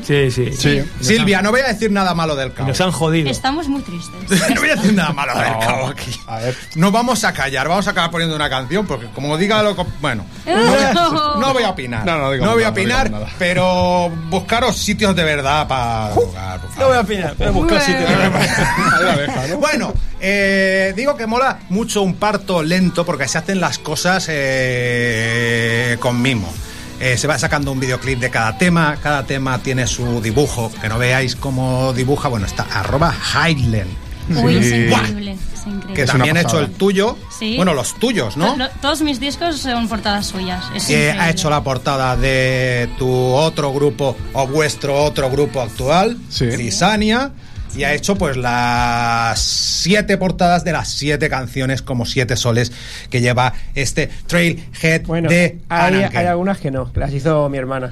Sí 0.03 0.31
sí, 0.31 0.51
Sí. 0.53 0.83
Silvia, 1.01 1.41
no 1.41 1.51
voy 1.51 1.61
a 1.61 1.67
decir 1.67 1.91
nada 1.91 2.13
malo 2.13 2.35
del 2.35 2.53
cabo. 2.53 2.69
nos 2.69 2.81
han 2.81 2.91
jodido 2.91 3.29
Estamos 3.29 3.67
muy 3.67 3.81
tristes. 3.81 4.49
no 4.55 4.61
voy 4.61 4.69
a 4.69 4.75
decir 4.75 4.93
nada 4.93 5.13
malo 5.13 5.33
del 5.33 5.59
cabo 5.59 5.87
aquí. 5.87 6.11
A 6.27 6.37
ver. 6.37 6.55
No 6.75 6.91
vamos 6.91 7.23
a 7.23 7.33
callar, 7.33 7.67
vamos 7.67 7.87
a 7.87 7.91
acabar 7.91 8.11
poniendo 8.11 8.35
una 8.35 8.49
canción 8.49 8.85
porque 8.85 9.07
como 9.07 9.37
diga 9.37 9.61
lo... 9.63 9.75
Bueno, 10.01 10.25
no 10.45 10.53
voy 10.67 10.79
a, 10.79 10.93
no 10.93 11.53
voy 11.53 11.63
a 11.63 11.69
opinar. 11.69 12.05
No, 12.05 12.17
no 12.17 12.31
digamos 12.31 12.53
voy 12.55 12.63
a 12.63 12.71
nada, 12.71 13.09
no 13.09 13.17
opinar, 13.17 13.33
pero 13.37 14.09
buscaros 14.29 14.77
sitios 14.77 15.15
de 15.15 15.23
verdad 15.23 15.67
para 15.67 16.13
jugar, 16.13 16.59
por 16.59 16.69
No 16.69 16.75
favor. 16.75 16.89
voy 16.89 16.97
a 16.97 17.01
opinar, 17.01 17.35
voy 17.37 17.47
a 17.47 17.51
buscar 17.51 17.81
sitio. 17.81 18.07
Ahí 18.07 19.03
la 19.03 19.15
deja, 19.17 19.47
¿no? 19.47 19.57
Bueno, 19.57 19.93
eh, 20.19 20.93
digo 20.95 21.15
que 21.15 21.27
mola 21.27 21.59
mucho 21.69 22.01
un 22.01 22.15
parto 22.15 22.63
lento 22.63 23.05
porque 23.05 23.27
se 23.27 23.37
hacen 23.37 23.59
las 23.59 23.77
cosas 23.79 24.25
eh, 24.29 25.97
con 25.99 26.21
mimo. 26.21 26.51
Eh, 26.99 27.15
se 27.17 27.27
va 27.27 27.37
sacando 27.37 27.71
un 27.71 27.79
videoclip 27.79 28.19
de 28.19 28.29
cada 28.31 28.57
tema, 28.57 28.97
cada 29.01 29.23
tema 29.23 29.59
tiene 29.59 29.85
su 29.87 30.19
dibujo, 30.21 30.71
que 30.81 30.89
no 30.89 30.97
veáis 30.97 31.35
cómo 31.35 31.93
dibuja, 31.93 32.27
bueno, 32.27 32.45
está 32.47 32.63
arroba 32.73 33.13
Highland, 33.13 33.89
Uy, 34.29 34.57
es 34.57 34.65
increíble. 34.65 35.37
Es 35.53 35.61
que 35.63 35.69
increíble. 35.69 36.03
Es 36.03 36.09
una 36.09 36.17
también 36.17 36.37
ha 36.37 36.41
hecho 36.41 36.59
el 36.59 36.71
tuyo, 36.71 37.17
Sí. 37.37 37.55
bueno, 37.55 37.73
los 37.73 37.93
tuyos, 37.99 38.35
¿no? 38.35 38.57
Lo- 38.57 38.67
Todos 38.81 39.01
mis 39.01 39.19
discos 39.19 39.57
son 39.59 39.87
portadas 39.87 40.25
suyas. 40.25 40.65
Es 40.75 40.89
Eh, 40.89 41.11
ha 41.11 41.29
hecho 41.29 41.49
la 41.49 41.63
portada 41.63 42.17
de 42.17 42.89
tu 42.97 43.07
otro 43.09 43.71
grupo 43.71 44.17
o 44.33 44.47
vuestro 44.47 44.95
otro 45.01 45.29
grupo 45.29 45.61
actual, 45.61 46.17
Sí. 46.29 46.47
Crisania, 46.49 47.31
y 47.77 47.83
ha 47.83 47.93
hecho 47.93 48.15
pues 48.15 48.35
las 48.37 49.39
siete 49.39 50.17
portadas 50.17 50.63
de 50.63 50.71
las 50.71 50.89
siete 50.89 51.29
canciones 51.29 51.81
como 51.81 52.05
siete 52.05 52.35
soles 52.35 52.71
que 53.09 53.21
lleva 53.21 53.53
este 53.75 54.07
Trailhead 54.25 55.03
Bueno, 55.05 55.29
de 55.29 55.59
hay, 55.69 55.93
hay 56.03 56.25
algunas 56.25 56.57
que 56.57 56.71
no, 56.71 56.91
que 56.91 56.99
las 56.99 57.13
hizo 57.13 57.47
mi 57.49 57.57
hermana. 57.57 57.91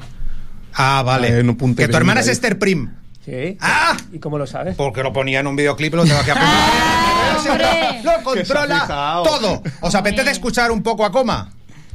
Ah, 0.73 1.03
vale. 1.05 1.39
Un 1.41 1.55
punto 1.55 1.81
que 1.81 1.87
tu 1.87 1.95
hermana 1.95 2.19
es 2.21 2.27
ahí. 2.27 2.33
Esther 2.33 2.59
Prim. 2.59 2.91
Sí. 3.23 3.57
¡Ah! 3.61 3.95
¿Y 4.11 4.19
cómo 4.19 4.37
lo 4.37 4.45
sabes? 4.45 4.75
Porque 4.75 5.01
lo 5.01 5.11
ponía 5.13 5.39
en 5.39 5.47
un 5.47 5.55
videoclip 5.55 5.93
y 5.93 5.97
lo 5.97 6.05
tengo 6.05 6.23
que 6.23 6.31
apuntar. 6.31 6.51
¡Ah, 7.61 7.95
lo 8.03 8.23
controla 8.23 8.85
todo. 9.23 9.63
¿Os 9.81 9.95
apetece 9.95 10.31
escuchar 10.31 10.71
un 10.71 10.83
poco 10.83 11.05
a 11.05 11.11
coma? 11.11 11.49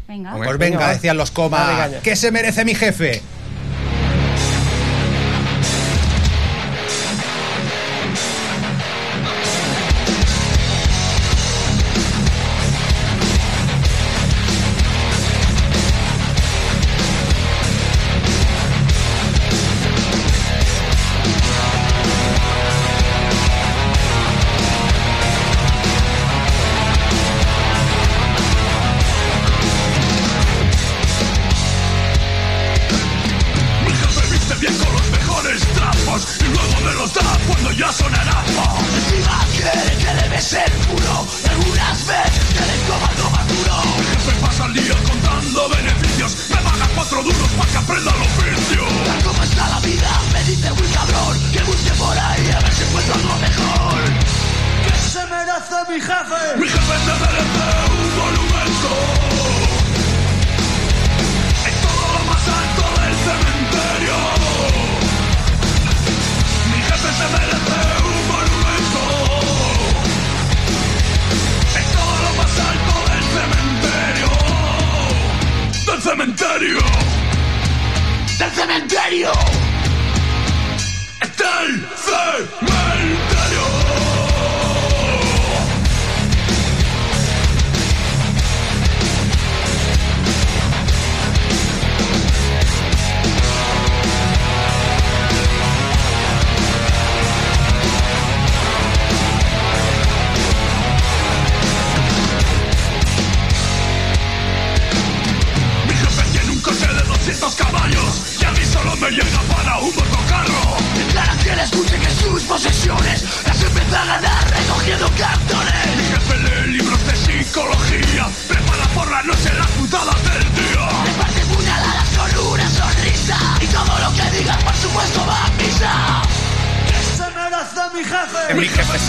Venga. 0.08 0.36
Pues 0.36 0.58
Venga, 0.58 0.78
venga, 0.78 0.88
decían 0.92 1.16
los 1.16 1.32
Dale 1.32 1.48
coma. 1.50 1.76
caña. 1.78 1.98
¿Qué 2.02 2.16
se 2.16 2.32
merece 2.32 2.64
mi 2.64 2.74
jefe? 2.74 3.22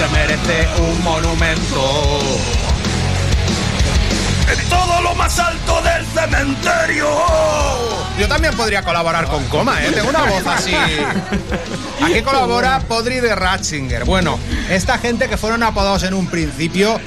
se 0.01 0.07
merece 0.07 0.67
un 0.79 1.03
monumento. 1.03 2.19
En 4.51 4.69
todo 4.69 5.01
lo 5.01 5.13
más 5.13 5.37
alto 5.37 5.79
del 5.83 6.03
cementerio. 6.07 7.07
Yo 8.17 8.27
también 8.27 8.55
podría 8.55 8.81
colaborar 8.81 9.27
con 9.27 9.43
Coma, 9.45 9.79
¿eh? 9.83 9.91
Tengo 9.91 10.09
una 10.09 10.23
voz 10.23 10.47
así. 10.47 10.73
Aquí 12.03 12.21
colabora 12.23 12.79
Podri 12.79 13.19
de 13.19 13.35
Ratzinger. 13.35 14.05
Bueno, 14.05 14.39
esta 14.69 14.97
gente 14.97 15.29
que 15.29 15.37
fueron 15.37 15.61
apodados 15.61 16.01
en 16.03 16.15
un 16.15 16.25
principio 16.27 16.99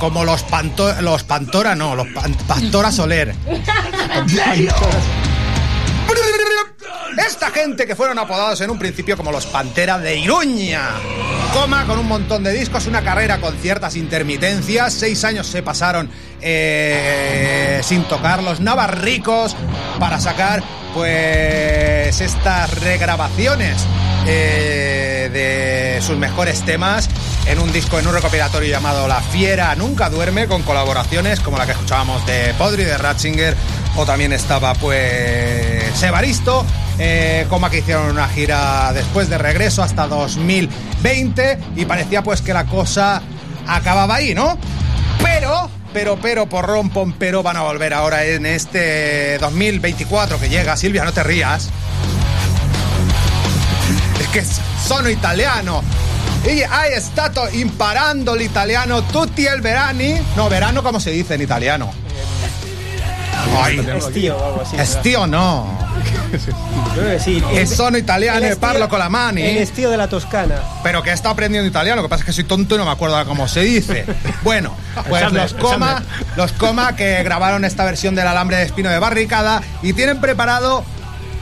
como 0.00 0.24
los, 0.24 0.42
panto 0.42 0.92
los 1.02 1.22
Pantora, 1.22 1.76
no, 1.76 1.94
los 1.94 2.08
pan 2.08 2.34
Pastora 2.48 2.90
Soler. 2.90 3.32
Esta 7.30 7.52
gente 7.52 7.86
que 7.86 7.94
fueron 7.94 8.18
apodados 8.18 8.60
en 8.60 8.70
un 8.70 8.78
principio 8.78 9.16
como 9.16 9.30
los 9.30 9.46
Pantera 9.46 10.00
de 10.00 10.16
Iruña. 10.16 10.82
Coma 11.54 11.86
con 11.86 12.00
un 12.00 12.08
montón 12.08 12.42
de 12.42 12.52
discos, 12.52 12.88
una 12.88 13.02
carrera 13.02 13.40
con 13.40 13.56
ciertas 13.56 13.94
intermitencias. 13.94 14.92
Seis 14.92 15.22
años 15.22 15.46
se 15.46 15.62
pasaron 15.62 16.10
eh, 16.40 17.80
sin 17.84 18.02
tocar 18.02 18.42
los 18.42 18.58
navarricos 18.58 19.54
para 20.00 20.18
sacar 20.18 20.60
pues 20.92 22.20
estas 22.20 22.74
regrabaciones 22.80 23.86
eh, 24.26 25.30
de 25.32 26.02
sus 26.02 26.18
mejores 26.18 26.62
temas 26.64 27.08
en 27.46 27.60
un 27.60 27.72
disco, 27.72 28.00
en 28.00 28.08
un 28.08 28.12
recopilatorio 28.12 28.68
llamado 28.68 29.06
La 29.06 29.20
Fiera 29.20 29.72
Nunca 29.76 30.10
Duerme, 30.10 30.48
con 30.48 30.62
colaboraciones 30.62 31.38
como 31.38 31.58
la 31.58 31.66
que 31.66 31.72
escuchábamos 31.72 32.26
de 32.26 32.52
Podri, 32.58 32.82
de 32.82 32.98
Ratzinger, 32.98 33.56
o 33.96 34.04
también 34.04 34.32
estaba 34.32 34.74
pues 34.74 36.02
Evaristo, 36.02 36.66
eh, 37.02 37.46
como 37.48 37.70
que 37.70 37.78
hicieron 37.78 38.10
una 38.10 38.28
gira 38.28 38.92
después 38.92 39.30
de 39.30 39.38
regreso 39.38 39.82
hasta 39.82 40.06
2020 40.06 41.58
y 41.76 41.86
parecía 41.86 42.22
pues 42.22 42.42
que 42.42 42.52
la 42.52 42.66
cosa 42.66 43.22
acababa 43.66 44.16
ahí, 44.16 44.34
¿no? 44.34 44.58
Pero, 45.22 45.70
pero, 45.94 46.18
pero, 46.20 46.46
porrón, 46.46 46.90
pompero 46.90 47.42
van 47.42 47.56
a 47.56 47.62
volver 47.62 47.94
ahora 47.94 48.26
en 48.26 48.44
este 48.44 49.38
2024 49.38 50.38
que 50.38 50.50
llega. 50.50 50.76
Silvia, 50.76 51.04
no 51.04 51.12
te 51.12 51.22
rías. 51.22 51.70
Es 54.20 54.28
che 54.28 54.44
sono 54.86 55.08
italiano. 55.08 55.82
Y 56.44 56.62
hai 56.62 57.00
stato 57.00 57.48
imparando 57.52 58.34
l'italiano 58.34 59.04
tutti 59.04 59.42
il 59.42 59.60
verani. 59.62 60.20
No, 60.36 60.50
verano, 60.50 60.82
¿cómo 60.82 61.00
se 61.00 61.10
dice 61.10 61.34
en 61.34 61.42
italiano? 61.42 62.09
Ay, 63.62 63.78
Estío 63.78 64.36
o 64.36 64.44
algo 64.46 64.62
así. 64.62 64.76
estío 64.76 65.26
no. 65.26 65.78
Creo 66.94 67.06
que 67.10 67.20
sí. 67.20 67.42
Sono 67.66 67.98
italiano 67.98 68.44
e 68.46 68.56
parlo 68.56 68.88
con 68.88 68.98
la 68.98 69.08
mani. 69.08 69.42
El 69.42 69.58
estío 69.58 69.90
de 69.90 69.96
la 69.96 70.08
Toscana. 70.08 70.56
Pero 70.82 71.02
que 71.02 71.12
estado 71.12 71.32
aprendiendo 71.32 71.68
italiano, 71.68 71.96
lo 71.96 72.08
que 72.08 72.10
pasa 72.10 72.20
es 72.22 72.26
que 72.26 72.32
soy 72.32 72.44
tonto 72.44 72.74
y 72.74 72.78
no 72.78 72.84
me 72.84 72.90
acuerdo 72.90 73.24
cómo 73.26 73.48
se 73.48 73.60
dice. 73.60 74.04
Bueno, 74.42 74.74
pues 75.08 75.30
los 75.32 75.52
coma, 75.54 76.02
los 76.36 76.52
coma 76.52 76.96
que 76.96 77.22
grabaron 77.22 77.64
esta 77.64 77.84
versión 77.84 78.14
del 78.14 78.26
alambre 78.26 78.56
de 78.56 78.62
espino 78.64 78.88
de 78.88 78.98
barricada 78.98 79.60
y 79.82 79.92
tienen 79.92 80.20
preparado 80.20 80.82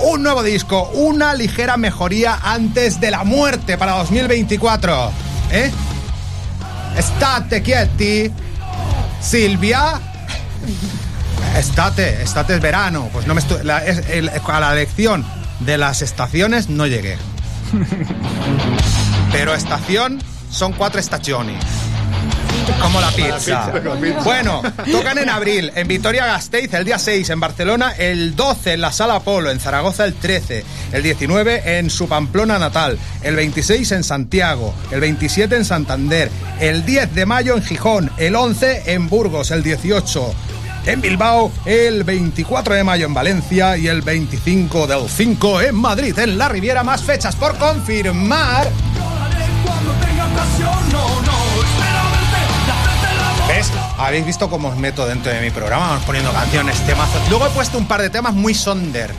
un 0.01 0.23
nuevo 0.23 0.43
disco, 0.43 0.89
una 0.95 1.35
ligera 1.35 1.77
mejoría 1.77 2.39
antes 2.43 3.01
de 3.01 3.11
la 3.11 3.25
muerte 3.25 3.79
para 3.79 3.93
2024. 3.93 5.13
¿Eh? 5.53 5.71
Estate 6.97 7.63
quieti, 7.63 8.31
Silvia. 9.21 10.01
Estate, 11.57 12.23
estate 12.23 12.55
es 12.55 12.61
verano. 12.61 13.09
Pues 13.13 13.27
no 13.27 13.35
me 13.35 13.43
la- 13.65 13.85
es- 13.85 14.09
el- 14.11 14.29
a 14.31 14.61
la 14.61 14.73
elección 14.73 15.25
de 15.61 15.79
las 15.79 16.03
estaciones 16.03 16.69
no 16.69 16.87
llegué. 16.87 17.17
Pero 19.33 19.55
estación 19.55 20.21
son 20.51 20.73
cuatro 20.73 21.01
estaciones. 21.01 21.63
Como 22.83 23.01
la 23.01 23.11
pizza. 23.11 23.73
Bueno, 24.25 24.63
tocan 24.91 25.17
en 25.19 25.29
abril 25.31 25.73
en 25.75 25.89
Vitoria-Gasteiz 25.89 26.73
el 26.75 26.85
día 26.85 26.99
6, 26.99 27.31
en 27.31 27.41
Barcelona 27.41 27.93
el 27.97 28.37
12 28.37 28.75
en 28.75 28.81
la 28.83 28.93
Sala 28.93 29.21
Polo, 29.21 29.51
en 29.51 29.59
Zaragoza 29.61 30.05
el 30.05 30.15
13, 30.15 30.65
el 30.93 31.03
19 31.03 31.79
en 31.79 31.89
su 31.89 32.09
Pamplona 32.09 32.59
natal, 32.59 32.99
el 33.23 33.37
26 33.37 33.93
en 33.93 34.05
Santiago, 34.05 34.75
el 34.91 35.01
27 35.01 35.57
en 35.57 35.65
Santander, 35.65 36.31
el 36.61 36.85
10 36.85 37.15
de 37.15 37.27
mayo 37.27 37.57
en 37.57 37.63
Gijón, 37.63 38.11
el 38.19 38.37
11 38.37 38.93
en 38.93 39.09
Burgos, 39.09 39.51
el 39.51 39.63
18 39.63 40.35
en 40.89 41.03
Bilbao, 41.03 41.53
el 41.67 42.03
24 42.03 42.75
de 42.75 42.83
mayo 42.83 43.05
en 43.07 43.13
Valencia 43.13 43.77
y 43.77 43.89
el 43.89 44.01
25 44.01 44.87
del 44.87 45.07
5 45.09 45.61
en 45.61 45.75
Madrid, 45.75 46.19
en 46.19 46.39
la 46.39 46.49
Riviera. 46.49 46.83
Más 46.83 47.03
fechas 47.03 47.37
por 47.37 47.57
confirmar. 47.59 48.67
¿Ves? 53.49 53.71
Habéis 53.99 54.25
visto 54.27 54.49
cómo 54.49 54.69
os 54.69 54.77
meto 54.77 55.07
dentro 55.07 55.31
de 55.33 55.41
mi 55.41 55.51
programa, 55.51 55.89
vamos 55.89 56.05
poniendo 56.05 56.33
canciones, 56.33 56.79
temazos. 56.87 57.21
Luego 57.29 57.47
he 57.47 57.51
puesto 57.51 57.77
un 57.79 57.87
par 57.87 58.01
de 58.01 58.09
temas 58.11 58.33
muy 58.33 58.55
sonder. 58.55 59.13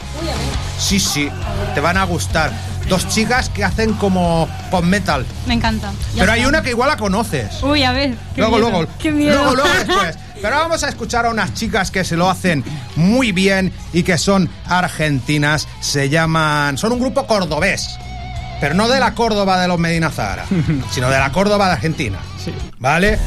Sí, 0.80 1.00
sí, 1.00 1.30
te 1.76 1.82
van 1.82 1.98
a 1.98 2.04
gustar. 2.06 2.52
Dos 2.88 3.08
chicas 3.08 3.50
que 3.50 3.64
hacen 3.64 3.94
como 3.94 4.48
pop 4.72 4.84
metal. 4.84 5.24
Me 5.46 5.54
encanta. 5.54 5.92
Pero 6.18 6.32
hay 6.32 6.46
una 6.46 6.64
que 6.64 6.72
igual 6.72 6.90
la 6.90 6.98
conoces. 6.98 7.62
Uy, 7.62 7.84
a 7.84 7.92
ver. 7.92 8.16
qué 8.34 8.42
Luego, 8.42 8.58
miedo, 8.58 8.70
luego, 8.72 8.88
Qué 8.98 9.12
miedo. 9.12 9.36
luego, 9.36 9.56
luego 9.56 9.70
después. 9.86 10.18
Pero 10.42 10.56
vamos 10.56 10.84
a 10.84 10.90
escuchar 10.90 11.26
a 11.26 11.30
unas 11.30 11.54
chicas 11.54 11.92
que 11.92 12.04
se 12.04 12.16
lo 12.16 12.30
hacen 12.30 12.64
muy 12.96 13.32
bien 13.32 13.74
y 13.92 14.04
que 14.04 14.18
son 14.18 14.50
argentinas. 14.66 15.68
Se 15.82 16.10
llaman. 16.10 16.78
Son 16.78 16.92
un 16.94 17.00
grupo 17.00 17.28
cordobés. 17.28 17.98
Pero 18.62 18.74
no 18.74 18.90
de 18.90 19.00
la 19.00 19.14
Córdoba 19.16 19.62
de 19.62 19.68
los 19.70 19.80
Medina 19.80 20.10
Zahara, 20.10 20.46
sino 20.92 21.10
de 21.10 21.18
la 21.18 21.32
Córdoba 21.32 21.68
de 21.68 21.74
Argentina. 21.74 22.20
¿Vale? 22.78 23.18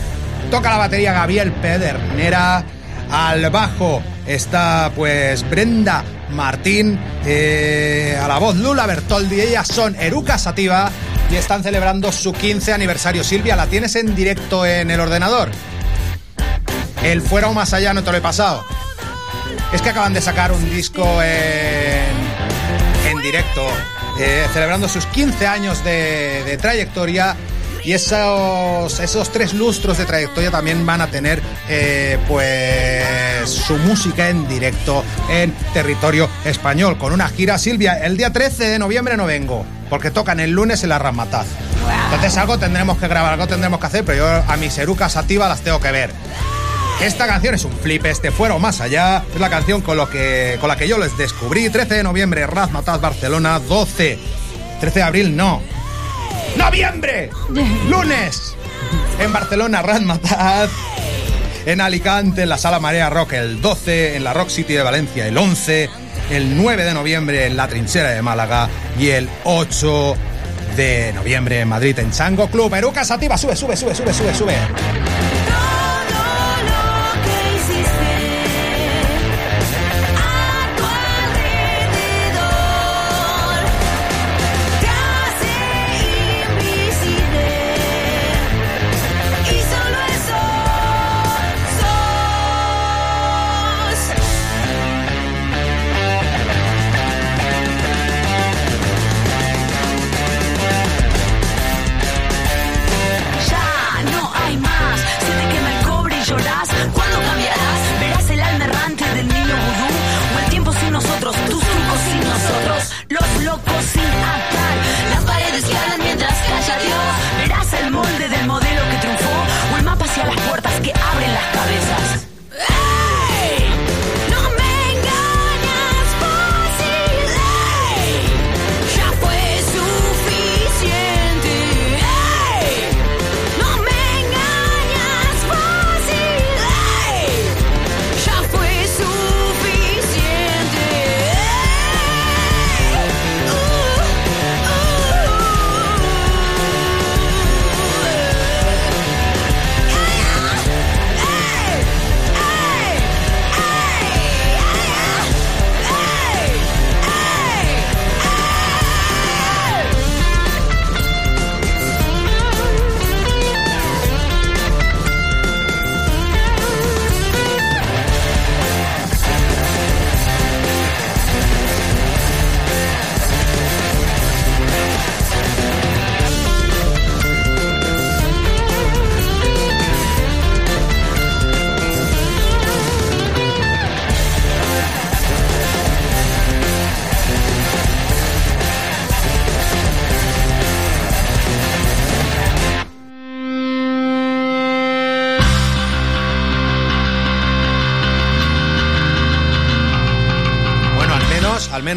Toca 0.50 0.70
la 0.70 0.76
batería 0.76 1.12
Gabriel 1.12 1.52
Pedernera. 1.52 2.64
Al 3.10 3.50
bajo 3.50 4.02
está 4.26 4.90
pues 4.94 5.48
Brenda 5.48 6.02
Martín. 6.30 6.98
eh, 7.26 8.18
a 8.22 8.26
la 8.28 8.38
voz 8.38 8.56
Lula 8.56 8.86
Bertoldi. 8.86 9.40
Ellas 9.40 9.68
son 9.68 9.96
Eruca 9.96 10.38
Sativa 10.38 10.90
y 11.30 11.36
están 11.36 11.62
celebrando 11.62 12.10
su 12.12 12.32
15 12.32 12.72
aniversario. 12.72 13.22
Silvia, 13.24 13.56
¿la 13.56 13.66
tienes 13.66 13.96
en 13.96 14.14
directo 14.14 14.64
en 14.66 14.90
el 14.90 15.00
ordenador? 15.00 15.50
El 17.04 17.20
Fuera 17.20 17.48
o 17.48 17.52
Más 17.52 17.72
Allá 17.72 17.92
no 17.92 18.04
te 18.04 18.12
lo 18.12 18.18
he 18.18 18.20
pasado. 18.20 18.64
Es 19.72 19.82
que 19.82 19.90
acaban 19.90 20.14
de 20.14 20.20
sacar 20.20 20.52
un 20.52 20.70
disco 20.70 21.04
en, 21.22 23.10
en 23.10 23.22
directo, 23.22 23.66
eh, 24.20 24.46
celebrando 24.52 24.88
sus 24.88 25.06
15 25.06 25.46
años 25.46 25.82
de, 25.82 26.56
trayectoria. 26.60 27.36
Y 27.84 27.94
esos, 27.94 29.00
esos 29.00 29.32
tres 29.32 29.54
lustros 29.54 29.98
de 29.98 30.04
trayectoria 30.04 30.52
también 30.52 30.86
van 30.86 31.00
a 31.00 31.08
tener 31.08 31.42
eh, 31.68 32.16
pues 32.28 33.50
su 33.50 33.76
música 33.78 34.28
en 34.28 34.46
directo 34.46 35.02
en 35.28 35.52
territorio 35.74 36.28
español. 36.44 36.96
Con 36.96 37.12
una 37.12 37.28
gira, 37.28 37.58
Silvia, 37.58 37.94
el 37.94 38.16
día 38.16 38.32
13 38.32 38.68
de 38.68 38.78
noviembre 38.78 39.16
no 39.16 39.26
vengo, 39.26 39.66
porque 39.90 40.12
tocan 40.12 40.38
el 40.38 40.52
lunes 40.52 40.84
en 40.84 40.90
la 40.90 41.00
Ramataz. 41.00 41.46
Entonces 42.04 42.38
algo 42.38 42.56
tendremos 42.56 42.98
que 42.98 43.08
grabar, 43.08 43.32
algo 43.32 43.48
tendremos 43.48 43.80
que 43.80 43.86
hacer, 43.86 44.04
pero 44.04 44.18
yo 44.18 44.52
a 44.52 44.56
mis 44.56 44.78
erucas 44.78 45.14
sativa 45.14 45.48
las 45.48 45.62
tengo 45.62 45.80
que 45.80 45.90
ver. 45.90 46.12
Esta 47.02 47.26
canción 47.26 47.56
es 47.56 47.64
un 47.64 47.72
flip, 47.72 48.06
este 48.06 48.30
fuera 48.30 48.54
o 48.54 48.60
más 48.60 48.80
allá. 48.80 49.24
Es 49.34 49.40
la 49.40 49.50
canción 49.50 49.80
con, 49.80 49.96
lo 49.96 50.08
que, 50.08 50.56
con 50.60 50.68
la 50.68 50.76
que 50.76 50.86
yo 50.86 50.98
les 50.98 51.18
descubrí. 51.18 51.68
13 51.68 51.96
de 51.96 52.02
noviembre, 52.04 52.46
Razmataz, 52.46 53.00
Barcelona. 53.00 53.58
12. 53.58 54.20
13 54.80 54.98
de 55.00 55.02
abril, 55.02 55.36
no. 55.36 55.60
¡Noviembre! 56.56 57.30
¡Lunes! 57.88 58.54
En 59.18 59.32
Barcelona, 59.32 59.82
Razmataz. 59.82 60.70
En 61.66 61.80
Alicante, 61.80 62.42
en 62.42 62.48
la 62.48 62.56
Sala 62.56 62.78
Marea 62.78 63.10
Rock, 63.10 63.32
el 63.32 63.60
12. 63.60 64.14
En 64.14 64.22
la 64.22 64.32
Rock 64.32 64.50
City 64.50 64.74
de 64.74 64.82
Valencia, 64.82 65.26
el 65.26 65.36
11. 65.36 65.90
El 66.30 66.56
9 66.56 66.84
de 66.84 66.94
noviembre, 66.94 67.46
en 67.46 67.56
la 67.56 67.66
Trinchera 67.66 68.10
de 68.10 68.22
Málaga. 68.22 68.68
Y 68.96 69.08
el 69.08 69.28
8 69.42 70.14
de 70.76 71.12
noviembre, 71.14 71.58
en 71.62 71.68
Madrid, 71.68 71.98
en 71.98 72.12
Chango 72.12 72.46
Club. 72.46 72.72
Eruca 72.76 73.04
Sativa, 73.04 73.36
sube, 73.36 73.56
sube, 73.56 73.76
sube, 73.76 73.92
sube, 73.92 74.14
sube, 74.14 74.34
sube. 74.34 74.54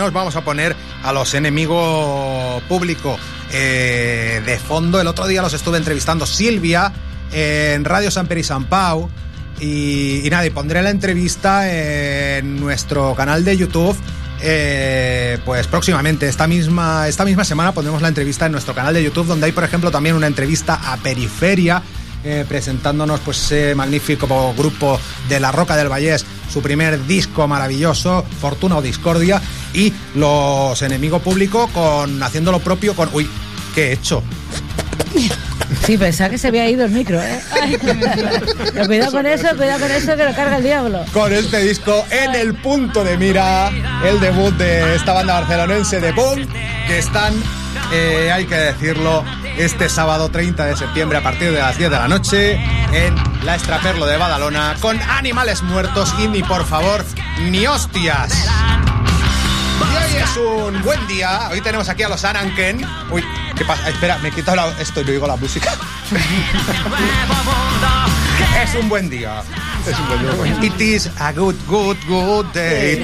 Menos 0.05 0.13
vamos 0.13 0.35
a 0.35 0.41
poner 0.41 0.75
a 1.03 1.11
los 1.11 1.33
enemigos 1.33 2.61
público 2.63 3.17
eh, 3.51 4.41
de 4.45 4.59
fondo. 4.59 5.01
El 5.01 5.07
otro 5.07 5.25
día 5.25 5.41
los 5.41 5.53
estuve 5.53 5.77
entrevistando 5.77 6.25
Silvia 6.25 6.93
en 7.31 7.83
Radio 7.85 8.11
San 8.11 8.27
Peri 8.27 8.43
San 8.43 8.65
Pau. 8.65 9.09
Y, 9.59 10.21
y 10.23 10.29
nada, 10.29 10.45
y 10.45 10.49
pondré 10.49 10.81
la 10.81 10.89
entrevista 10.89 11.71
en 11.71 12.59
nuestro 12.59 13.15
canal 13.15 13.43
de 13.43 13.57
YouTube. 13.57 13.97
eh, 14.41 15.37
pues 15.45 15.67
próximamente, 15.67 16.27
esta 16.27 16.47
misma, 16.47 17.07
esta 17.07 17.25
misma 17.25 17.43
semana 17.43 17.71
pondremos 17.71 18.01
la 18.01 18.09
entrevista 18.09 18.45
en 18.45 18.51
nuestro 18.51 18.75
canal 18.75 18.93
de 18.93 19.03
YouTube, 19.03 19.27
donde 19.27 19.47
hay, 19.47 19.51
por 19.51 19.63
ejemplo, 19.63 19.91
también 19.91 20.15
una 20.15 20.27
entrevista 20.27 20.79
a 20.91 20.97
Periferia, 20.97 21.81
eh, 22.23 22.45
presentándonos 22.47 23.19
pues 23.21 23.37
ese 23.39 23.75
magnífico 23.75 24.53
grupo 24.57 24.99
de 25.29 25.39
La 25.39 25.51
Roca 25.51 25.75
del 25.75 25.89
Vallés, 25.89 26.25
su 26.51 26.61
primer 26.61 27.05
disco 27.05 27.47
maravilloso, 27.47 28.25
Fortuna 28.39 28.77
o 28.77 28.81
Discordia, 28.81 29.41
y 29.73 29.93
los 30.15 30.81
enemigos 30.81 31.21
públicos 31.21 31.69
con 31.71 32.21
haciendo 32.23 32.51
lo 32.51 32.59
propio 32.59 32.95
con. 32.95 33.09
Uy, 33.13 33.29
¿qué 33.73 33.89
he 33.89 33.93
hecho? 33.93 34.23
Sí, 35.85 35.97
pensaba 35.97 36.29
que 36.29 36.37
se 36.37 36.47
había 36.47 36.69
ido 36.69 36.85
el 36.85 36.91
micro, 36.91 37.21
¿eh? 37.21 37.39
Pero 38.73 38.87
cuidado 38.87 39.11
con 39.11 39.25
eso, 39.25 39.47
cuidado 39.55 39.79
con 39.79 39.91
eso, 39.91 40.15
que 40.15 40.23
lo 40.23 40.35
carga 40.35 40.57
el 40.57 40.63
diablo. 40.63 41.03
Con 41.13 41.33
este 41.33 41.59
disco 41.59 42.05
en 42.11 42.35
el 42.35 42.55
punto 42.55 43.03
de 43.03 43.17
mira, 43.17 43.71
el 44.03 44.19
debut 44.19 44.55
de 44.55 44.95
esta 44.95 45.13
banda 45.13 45.39
barcelonense 45.39 45.99
de 45.99 46.13
punk, 46.13 46.47
que 46.87 46.99
están, 46.99 47.33
eh, 47.91 48.31
hay 48.31 48.45
que 48.45 48.55
decirlo, 48.55 49.23
este 49.57 49.89
sábado 49.89 50.29
30 50.29 50.65
de 50.65 50.75
septiembre 50.75 51.17
a 51.17 51.23
partir 51.23 51.51
de 51.51 51.59
las 51.59 51.77
10 51.77 51.89
de 51.91 51.97
la 51.97 52.07
noche 52.07 52.53
en 52.93 53.15
la 53.43 53.55
Extraperlo 53.55 54.05
de 54.05 54.17
Badalona 54.17 54.75
con 54.79 54.99
animales 55.01 55.61
muertos 55.63 56.13
y 56.19 56.27
ni 56.27 56.43
por 56.43 56.65
favor 56.65 57.03
ni 57.49 57.65
hostias. 57.67 58.31
Y 59.77 59.97
hoy 59.97 60.23
es 60.23 60.37
un 60.37 60.81
buen 60.83 61.05
día. 61.07 61.49
Hoy 61.51 61.59
tenemos 61.61 61.89
aquí 61.89 62.03
a 62.03 62.09
los 62.09 62.23
Ananken. 62.23 62.85
Uy, 63.11 63.23
¿qué 63.57 63.65
pasa? 63.65 63.89
Espera, 63.89 64.17
me 64.19 64.29
he 64.29 64.31
quitado 64.31 64.55
la- 64.57 64.81
esto 64.81 65.01
y 65.01 65.05
no 65.05 65.11
digo 65.11 65.27
la 65.27 65.35
música. 65.35 65.73
es 68.63 68.75
un 68.75 68.87
buen 68.89 69.09
día. 69.09 69.41
Es 69.87 69.97
un 69.99 70.07
buen 70.07 70.59
día. 70.61 70.65
It 70.65 70.81
is 70.81 71.09
a 71.19 71.31
good, 71.33 71.55
good, 71.67 71.97
good 72.07 72.45
day. 72.53 73.03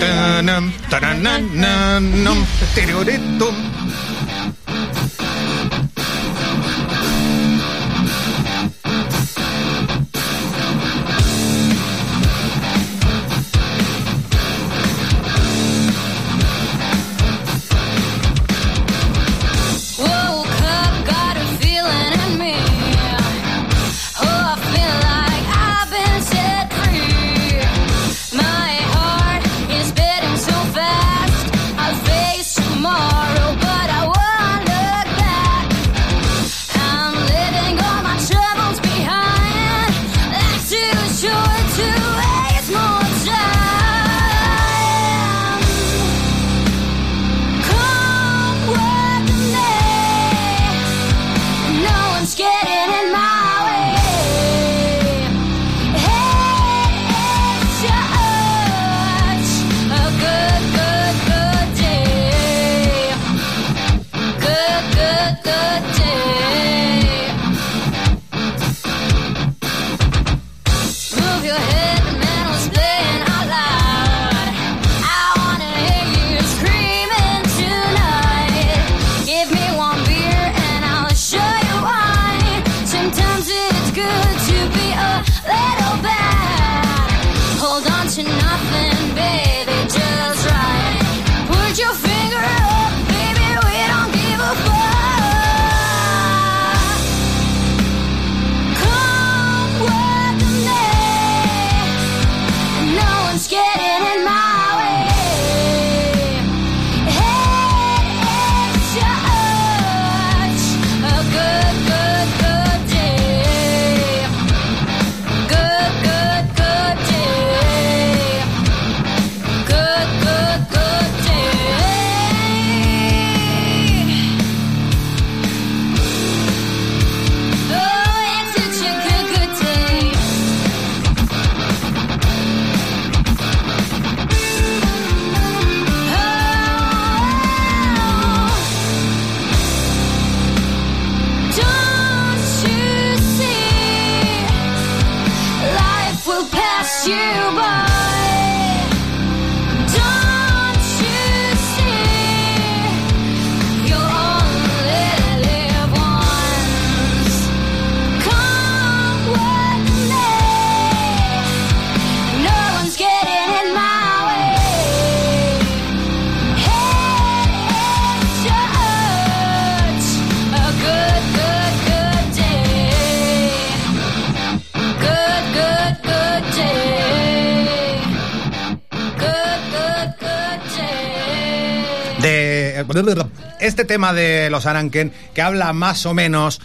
Este 183.60 183.86
tema 183.86 184.14
de 184.14 184.50
los 184.50 184.66
Ananken 184.66 185.14
que 185.34 185.42
habla 185.42 185.74
más 185.74 186.06
o 186.06 186.14
menos, 186.14 186.62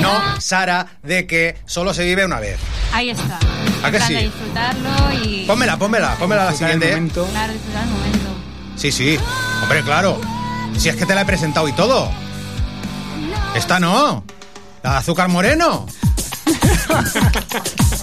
no, 0.00 0.40
Sara, 0.40 0.86
de 1.02 1.26
que 1.26 1.56
solo 1.66 1.94
se 1.94 2.04
vive 2.04 2.24
una 2.24 2.40
vez. 2.40 2.58
Ahí 2.92 3.10
está. 3.10 3.38
¿A 3.82 3.90
que 3.90 4.00
sí? 4.00 4.14
disfrutarlo 4.14 5.12
y. 5.24 5.44
Pónmela, 5.46 5.76
pónmela, 5.76 6.14
pónmela 6.16 6.44
la 6.44 6.50
el 6.50 6.56
siguiente. 6.56 6.88
momento. 6.88 7.26
Claro, 7.30 7.52
disfrutar 7.52 7.82
el 7.84 7.90
momento. 7.90 8.18
Sí, 8.76 8.92
sí. 8.92 9.18
Hombre, 9.62 9.82
claro. 9.82 10.20
Si 10.76 10.88
es 10.88 10.96
que 10.96 11.06
te 11.06 11.14
la 11.14 11.22
he 11.22 11.24
presentado 11.24 11.68
y 11.68 11.72
todo. 11.72 12.10
Esta 13.54 13.78
no. 13.78 14.24
La 14.82 14.92
de 14.92 14.96
azúcar 14.98 15.28
moreno. 15.28 15.86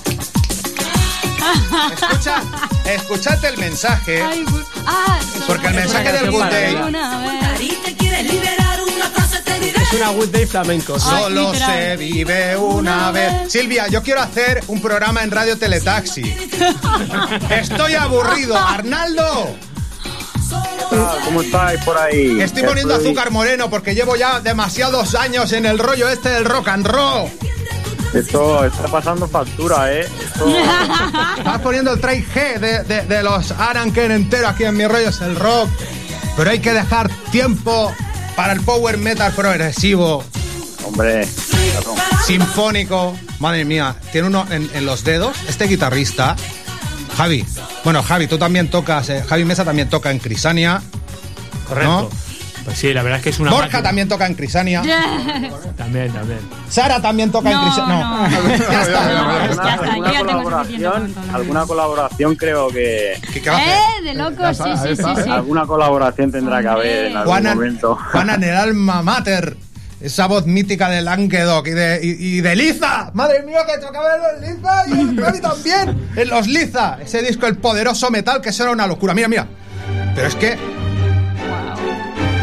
Escucha, 1.94 2.44
escuchate 2.86 3.48
el 3.48 3.58
mensaje. 3.58 4.22
Ay, 4.22 4.46
ah, 4.86 5.20
Porque 5.48 5.68
el 5.68 5.76
mensaje 5.76 6.12
del 6.14 6.32
Good 6.32 6.44
Day-. 6.46 6.76
Es 9.82 9.98
una 9.98 10.10
good 10.12 10.30
day 10.30 10.46
flamenco. 10.46 11.00
sí. 11.00 11.10
Solo 11.10 11.52
literal. 11.52 11.72
se 11.72 11.98
vive 11.98 12.58
una 12.58 13.12
vez. 13.12 13.52
Silvia, 13.52 13.88
yo 13.88 14.02
quiero 14.02 14.22
hacer 14.22 14.64
un 14.68 14.82
programa 14.82 15.22
en 15.24 15.32
Radio 15.32 15.58
Teletaxi. 15.58 16.22
Estoy 17.50 17.96
aburrido. 17.96 18.58
Arnaldo. 18.58 19.56
¿Cómo 21.26 21.42
estáis 21.42 21.82
por 21.84 21.98
ahí? 21.98 22.42
Estoy 22.42 22.64
poniendo 22.64 22.96
azúcar 22.96 23.32
moreno 23.32 23.70
porque 23.70 23.96
llevo 23.96 24.16
ya 24.16 24.40
demasiados 24.42 25.16
años 25.16 25.52
en 25.54 25.66
el 25.66 25.80
rollo 25.80 26.10
este 26.10 26.30
del 26.30 26.46
rock 26.46 26.68
and 26.70 26.86
roll. 26.86 27.30
Esto 28.14 28.66
está 28.66 28.84
pasando 28.88 29.28
factura, 29.28 29.92
¿eh? 29.94 30.02
Esto- 30.02 30.54
Estás 31.38 31.62
poniendo 31.62 31.94
el 31.94 32.00
track 32.02 32.24
G 32.34 32.60
de, 32.60 32.84
de- 32.84 33.02
de 33.04 33.24
los 33.24 33.52
Aranken 33.52 34.12
entero 34.12 34.48
aquí 34.50 34.64
en 34.66 34.76
mi 34.76 34.86
rollo 34.86 35.10
es 35.10 35.22
el 35.22 35.36
rock. 35.36 35.70
Pero 36.36 36.50
hay 36.50 36.60
que 36.60 36.74
dejar 36.74 37.10
tiempo 37.32 37.94
para 38.36 38.54
el 38.54 38.62
power 38.62 38.98
metal 38.98 39.32
progresivo, 39.34 40.24
Hombre, 40.86 41.28
claro. 41.50 41.96
sinfónico. 42.26 43.18
Madre 43.40 43.66
mía, 43.66 43.96
tiene 44.12 44.28
uno 44.28 44.46
en, 44.50 44.70
en 44.74 44.86
los 44.86 45.04
dedos. 45.04 45.36
Este 45.48 45.66
guitarrista, 45.68 46.36
Javi. 47.18 47.46
Bueno, 47.84 48.02
Javi, 48.04 48.28
tú 48.28 48.38
también 48.38 48.70
tocas. 48.70 49.10
eh, 49.10 49.24
Javi 49.28 49.46
Mesa 49.46 49.66
también 49.66 49.90
toca 49.90 50.12
en 50.12 50.20
Crisania. 50.20 50.82
Correcto. 51.68 52.10
Pues 52.66 52.78
sí, 52.78 52.94
la 52.94 53.02
verdad 53.02 53.18
es 53.18 53.24
que 53.24 53.30
es 53.32 53.40
una 53.40 53.50
Borja 53.52 53.66
máquina. 53.66 53.84
también 53.84 54.08
toca 54.08 54.26
en 54.28 54.36
Crisania. 54.36 54.82
También, 55.78 56.12
también. 56.14 56.40
Sara 56.70 57.02
también 57.02 57.32
toca 57.32 57.50
en 57.50 57.56
No, 57.58 57.64
Crisania. 57.64 58.04
no. 58.04 58.30
ya 58.72 58.82
está. 58.84 59.10
Ya 59.10 59.46
está, 59.50 61.34
¿Alguna, 61.34 61.66
colaboración, 61.66 62.36
creo 62.36 62.68
que... 62.70 63.20
¿Qué, 63.34 63.42
qué? 63.42 63.50
¡Eh! 63.50 64.04
De 64.04 64.14
locos, 64.14 64.58
sí, 64.58 64.64
sí, 64.84 64.96
sí, 64.96 65.04
sí. 65.24 65.30
Alguna 65.30 65.66
colaboración 65.66 66.32
tendrá 66.32 66.62
que 66.62 66.68
haber 66.68 67.06
en 67.08 67.18
algún 67.18 67.32
Juana, 67.32 67.56
momento. 67.56 67.98
Juana 68.12 68.36
en 68.36 68.44
el 68.44 68.56
alma 68.56 69.02
mater. 69.02 69.58
Esa 70.00 70.28
voz 70.28 70.46
mítica 70.48 70.90
de 70.90 71.02
Languedoc 71.02 71.68
y 71.68 71.72
de, 71.72 72.00
y, 72.04 72.38
y 72.38 72.42
de 72.42 72.56
Liza. 72.56 73.12
Madre 73.14 73.44
mía, 73.44 73.60
que 73.68 73.80
tocaba 73.86 74.08
en 74.16 74.22
los 74.22 74.56
Liza 74.56 74.84
y 74.88 74.92
el 75.34 75.42
también. 75.42 76.10
En 76.16 76.28
los 76.30 76.48
Liza. 76.48 76.98
Ese 77.02 77.22
disco, 77.22 77.46
el 77.48 77.58
poderoso 77.58 78.10
metal, 78.10 78.42
que 78.42 78.50
eso 78.50 78.64
era 78.64 78.72
una 78.72 78.88
locura. 78.88 79.14
Mira, 79.14 79.28
mira. 79.28 79.48
Pero 80.16 80.28
es 80.28 80.36
que. 80.36 80.81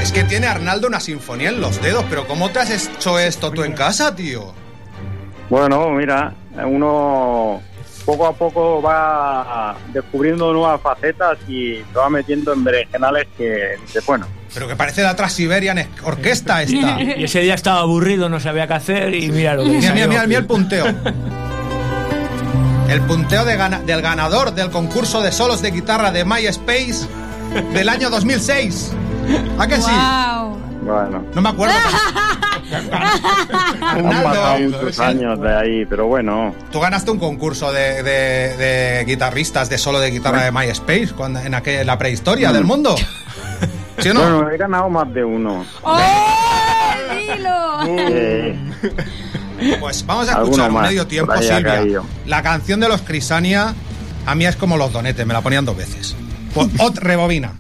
Es 0.08 0.12
que 0.12 0.24
tiene 0.24 0.46
Arnaldo 0.46 0.88
una 0.88 1.00
sinfonía 1.00 1.50
en 1.50 1.60
los 1.60 1.82
dedos. 1.82 2.02
Pero 2.08 2.26
¿cómo 2.26 2.48
te 2.48 2.60
has 2.60 2.70
hecho 2.70 3.18
esto 3.18 3.50
tú 3.50 3.62
en 3.62 3.74
casa, 3.74 4.16
tío? 4.16 4.54
Bueno, 5.50 5.90
mira, 5.90 6.32
uno 6.64 7.60
poco 8.06 8.26
a 8.26 8.32
poco 8.32 8.80
va 8.80 9.76
descubriendo 9.92 10.50
nuevas 10.54 10.80
facetas 10.80 11.36
y 11.46 11.74
se 11.74 11.98
va 11.98 12.08
metiendo 12.08 12.54
en 12.54 12.64
berenjenales 12.64 13.26
que 13.36 13.76
dice, 13.82 14.00
bueno, 14.06 14.26
Pero 14.54 14.66
que 14.66 14.76
parece 14.76 15.02
la 15.02 15.14
Transiberian 15.14 15.86
Orquesta 16.02 16.62
esta. 16.62 16.98
Y 17.18 17.24
ese 17.24 17.40
día 17.40 17.52
estaba 17.52 17.80
aburrido, 17.80 18.30
no 18.30 18.40
sabía 18.40 18.66
qué 18.66 18.72
hacer 18.72 19.14
y 19.14 19.30
mira 19.30 19.56
lo 19.56 19.64
que 19.64 19.68
Mira, 19.72 19.92
mira, 19.92 20.06
mira, 20.08 20.26
mira 20.26 20.40
el 20.40 20.46
punteo. 20.46 20.86
El 22.88 23.02
punteo 23.02 23.44
de 23.44 23.56
gana- 23.58 23.80
del 23.80 24.00
ganador 24.00 24.54
del 24.54 24.70
concurso 24.70 25.20
de 25.20 25.32
solos 25.32 25.60
de 25.60 25.70
guitarra 25.70 26.10
de 26.10 26.24
MySpace 26.24 27.06
del 27.72 27.88
año 27.88 28.10
2006. 28.10 28.92
¿A 29.58 29.66
que 29.66 29.76
sí? 29.76 29.90
Wow. 29.90 30.58
bueno, 30.82 31.24
No 31.34 31.40
me 31.42 31.48
acuerdo. 31.50 31.74
han 33.80 34.22
pasado 34.22 34.58
muchos 34.60 35.00
años 35.00 35.40
de 35.40 35.54
ahí, 35.56 35.86
pero 35.86 36.06
bueno, 36.06 36.54
tú 36.70 36.80
ganaste 36.80 37.10
un 37.10 37.18
concurso 37.18 37.72
de, 37.72 38.02
de- 38.02 38.56
de 38.56 39.04
guitarristas 39.06 39.68
de 39.70 39.78
solo 39.78 40.00
de 40.00 40.10
guitarra 40.10 40.44
de 40.44 40.52
MySpace 40.52 41.08
cuando, 41.16 41.40
en 41.40 41.54
aquel- 41.54 41.84
la 41.86 41.96
prehistoria 41.98 42.52
del 42.52 42.64
mundo. 42.64 42.94
¿Sí 43.98 44.10
o 44.10 44.14
no? 44.14 44.20
bueno, 44.20 44.50
he 44.50 44.56
ganado 44.56 44.88
más 44.88 45.12
de 45.12 45.24
uno. 45.24 45.64
¡Oh! 45.82 45.98
¡Dilo! 47.14 47.80
Eh, 47.86 48.58
Pues 49.80 50.06
vamos 50.06 50.28
a 50.28 50.34
escuchar 50.40 50.68
un 50.68 50.74
más, 50.76 50.88
medio 50.88 51.04
tiempo, 51.08 51.32
Silvia. 51.38 51.82
La 52.26 52.44
canción 52.44 52.78
de 52.78 52.88
los 52.88 53.02
Crisania, 53.02 53.74
a 54.24 54.34
mí 54.36 54.46
es 54.46 54.54
como 54.54 54.76
los 54.76 54.92
donetes, 54.92 55.26
me 55.26 55.34
la 55.34 55.40
ponían 55.40 55.64
dos 55.64 55.76
veces. 55.76 56.14
Ot 56.54 56.98
rebobina. 56.98 57.52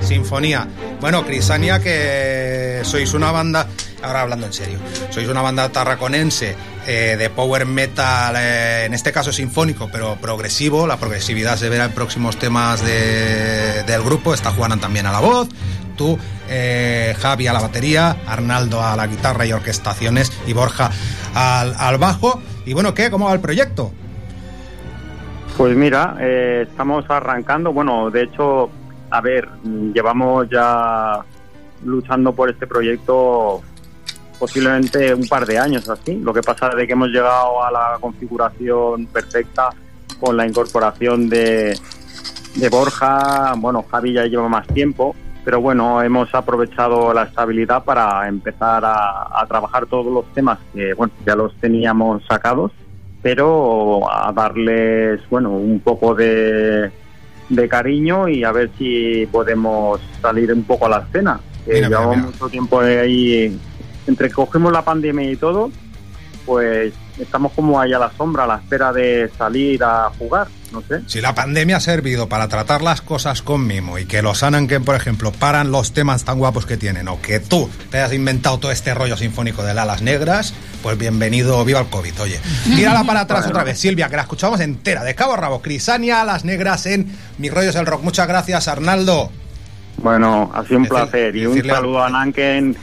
Sinfonía. 0.00 0.66
Bueno, 1.00 1.24
Crisania, 1.26 1.80
que 1.80 2.82
sois 2.84 3.12
una 3.14 3.32
banda, 3.32 3.66
ahora 4.00 4.20
hablando 4.22 4.46
en 4.46 4.52
serio, 4.52 4.78
sois 5.10 5.26
una 5.28 5.42
banda 5.42 5.68
tarraconense 5.70 6.54
eh, 6.86 7.16
de 7.18 7.30
power 7.30 7.66
metal, 7.66 8.36
eh, 8.38 8.84
en 8.86 8.94
este 8.94 9.10
caso 9.10 9.32
sinfónico, 9.32 9.88
pero 9.90 10.14
progresivo. 10.20 10.86
La 10.86 10.98
progresividad 10.98 11.56
se 11.56 11.68
verá 11.68 11.86
en 11.86 11.92
próximos 11.92 12.38
temas 12.38 12.80
de- 12.84 13.82
del 13.84 14.02
grupo. 14.04 14.34
Está 14.34 14.52
Juana 14.52 14.76
también 14.76 15.06
a 15.06 15.12
la 15.12 15.18
voz. 15.20 15.48
Tú, 15.96 16.16
eh, 16.48 17.16
Javi 17.20 17.48
a 17.48 17.52
la 17.52 17.60
batería, 17.60 18.16
Arnaldo 18.28 18.80
a 18.80 18.94
la 18.94 19.08
guitarra 19.08 19.46
y 19.46 19.52
orquestaciones 19.52 20.32
y 20.46 20.52
Borja 20.52 20.90
al, 21.34 21.74
al 21.76 21.98
bajo. 21.98 22.40
Y 22.66 22.72
bueno, 22.72 22.94
¿qué? 22.94 23.10
¿Cómo 23.10 23.26
va 23.26 23.32
el 23.32 23.40
proyecto? 23.40 23.92
Pues 25.58 25.74
mira, 25.74 26.16
eh, 26.20 26.66
estamos 26.70 27.04
arrancando. 27.10 27.72
Bueno, 27.72 28.12
de 28.12 28.22
hecho, 28.22 28.70
a 29.10 29.20
ver, 29.20 29.48
llevamos 29.92 30.48
ya 30.48 31.18
luchando 31.84 32.32
por 32.32 32.48
este 32.48 32.68
proyecto 32.68 33.60
posiblemente 34.38 35.12
un 35.12 35.26
par 35.26 35.44
de 35.46 35.58
años 35.58 35.88
así. 35.88 36.14
Lo 36.14 36.32
que 36.32 36.42
pasa 36.42 36.70
es 36.78 36.86
que 36.86 36.92
hemos 36.92 37.08
llegado 37.08 37.60
a 37.64 37.72
la 37.72 37.98
configuración 38.00 39.06
perfecta 39.06 39.70
con 40.20 40.36
la 40.36 40.46
incorporación 40.46 41.28
de, 41.28 41.76
de 42.54 42.68
Borja. 42.68 43.54
Bueno, 43.56 43.84
Javi 43.90 44.12
ya 44.12 44.26
lleva 44.26 44.48
más 44.48 44.68
tiempo, 44.68 45.16
pero 45.44 45.60
bueno, 45.60 46.00
hemos 46.04 46.32
aprovechado 46.36 47.12
la 47.12 47.24
estabilidad 47.24 47.82
para 47.82 48.28
empezar 48.28 48.84
a, 48.84 49.40
a 49.40 49.44
trabajar 49.48 49.86
todos 49.86 50.06
los 50.06 50.32
temas 50.34 50.60
que, 50.72 50.94
bueno, 50.94 51.12
ya 51.26 51.34
los 51.34 51.52
teníamos 51.56 52.24
sacados 52.26 52.70
pero 53.22 54.10
a 54.10 54.32
darles 54.32 55.20
bueno 55.28 55.50
un 55.50 55.80
poco 55.80 56.14
de, 56.14 56.90
de 57.48 57.68
cariño 57.68 58.28
y 58.28 58.44
a 58.44 58.52
ver 58.52 58.70
si 58.78 59.26
podemos 59.32 60.00
salir 60.22 60.52
un 60.52 60.64
poco 60.64 60.86
a 60.86 60.90
la 60.90 60.98
escena. 61.00 61.40
Mira, 61.66 61.88
llevamos 61.88 62.16
mira. 62.16 62.28
mucho 62.28 62.48
tiempo 62.48 62.80
ahí, 62.80 63.58
entre 64.06 64.28
que 64.28 64.34
cogemos 64.34 64.72
la 64.72 64.82
pandemia 64.82 65.30
y 65.30 65.36
todo, 65.36 65.70
pues 66.46 66.94
estamos 67.20 67.52
como 67.52 67.80
ahí 67.80 67.92
a 67.92 67.98
la 67.98 68.10
sombra, 68.16 68.44
a 68.44 68.46
la 68.46 68.56
espera 68.56 68.92
de 68.92 69.30
salir 69.36 69.82
a 69.84 70.10
jugar, 70.18 70.48
no 70.72 70.82
sé. 70.82 71.00
Si 71.06 71.20
la 71.20 71.34
pandemia 71.34 71.76
ha 71.78 71.80
servido 71.80 72.28
para 72.28 72.48
tratar 72.48 72.82
las 72.82 73.00
cosas 73.00 73.42
con 73.42 73.66
mimo 73.66 73.98
y 73.98 74.06
que 74.06 74.22
los 74.22 74.42
Ananken, 74.42 74.84
por 74.84 74.94
ejemplo, 74.94 75.32
paran 75.32 75.70
los 75.70 75.92
temas 75.92 76.24
tan 76.24 76.38
guapos 76.38 76.66
que 76.66 76.76
tienen, 76.76 77.08
o 77.08 77.20
que 77.20 77.40
tú 77.40 77.68
te 77.90 77.98
has 78.00 78.12
inventado 78.12 78.58
todo 78.58 78.70
este 78.72 78.94
rollo 78.94 79.16
sinfónico 79.16 79.62
de 79.62 79.70
Alas 79.72 80.02
Negras, 80.02 80.54
pues 80.82 80.96
bienvenido, 80.98 81.64
viva 81.64 81.80
el 81.80 81.86
COVID, 81.88 82.20
oye. 82.20 82.40
Tírala 82.64 83.04
para 83.04 83.20
atrás 83.20 83.46
otra 83.46 83.64
vez, 83.64 83.78
Silvia, 83.78 84.08
que 84.08 84.16
la 84.16 84.22
escuchamos 84.22 84.60
entera, 84.60 85.04
de 85.04 85.14
cabo 85.14 85.34
a 85.34 85.36
rabo. 85.36 85.60
Crisania, 85.62 86.20
Alas 86.20 86.44
Negras 86.44 86.86
en 86.86 87.12
Mi 87.38 87.50
Rollo 87.50 87.70
es 87.70 87.76
el 87.76 87.86
Rock. 87.86 88.02
Muchas 88.02 88.28
gracias, 88.28 88.68
Arnaldo. 88.68 89.30
Bueno, 90.00 90.50
ha 90.54 90.62
sido 90.64 90.76
un 90.78 90.84
Decir- 90.84 90.88
placer 90.90 91.36
y 91.36 91.46
un 91.46 91.64
saludo 91.66 92.04
a 92.04 92.08
Nanken, 92.10 92.76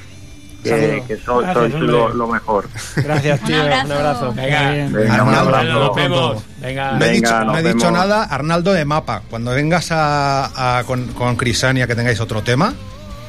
que, 0.70 1.04
que 1.08 1.18
so- 1.18 1.38
Gracias, 1.40 1.72
sois 1.72 1.74
lo, 1.84 2.10
lo 2.14 2.28
mejor. 2.28 2.68
Gracias, 2.96 3.40
tío. 3.42 3.64
Un 3.64 3.92
abrazo. 3.92 4.34
Venga, 4.34 4.72
Bien. 4.72 4.94
Venga, 4.94 5.24
un 5.24 5.30
Arnaldo, 5.30 5.40
abrazo. 5.58 5.80
nos 5.80 5.96
vemos. 5.96 6.44
Venga. 6.60 6.92
No 6.92 7.06
he 7.06 7.10
Venga, 7.12 7.14
dicho, 7.40 7.46
no 7.46 7.58
he 7.58 7.74
dicho 7.74 7.92
nada, 7.92 8.24
Arnaldo 8.24 8.74
de 8.74 8.86
Mapa. 8.86 9.22
Cuando 9.30 9.52
vengas 9.52 9.92
a, 9.92 10.78
a- 10.80 10.84
con, 10.84 11.08
con 11.14 11.36
Crisania 11.36 11.88
que 11.88 11.96
tengáis 11.96 12.20
otro 12.20 12.42
tema, 12.42 12.74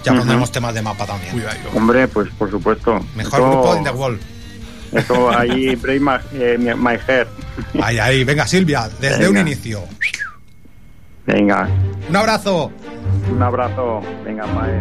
ya 0.04 0.12
pondremos 0.14 0.50
temas 0.52 0.74
de 0.74 0.82
Mapa 0.82 1.06
también. 1.06 1.32
Cuidado. 1.32 1.56
Hombre, 1.74 2.08
pues 2.08 2.28
por 2.38 2.50
supuesto. 2.50 3.00
Mejor 3.16 3.40
grupo 3.42 3.76
in 3.76 3.84
the. 3.84 4.36
Eso 4.92 5.30
ahí, 5.36 5.74
Break 5.74 6.00
my, 6.00 6.12
eh, 6.40 6.56
my- 6.58 6.74
my 6.74 6.96
hair. 7.08 7.26
Ahí, 7.82 7.98
ahí, 7.98 8.22
venga 8.24 8.46
Silvia, 8.46 8.88
desde 9.00 9.26
Venga. 9.26 9.40
un 9.40 9.48
inicio. 9.48 9.82
Venga, 11.26 11.68
Un 12.08 12.14
abrazo. 12.16 12.70
un 13.28 13.42
abrazo. 13.42 14.00
Venga, 14.24 14.46
Mae. 14.46 14.80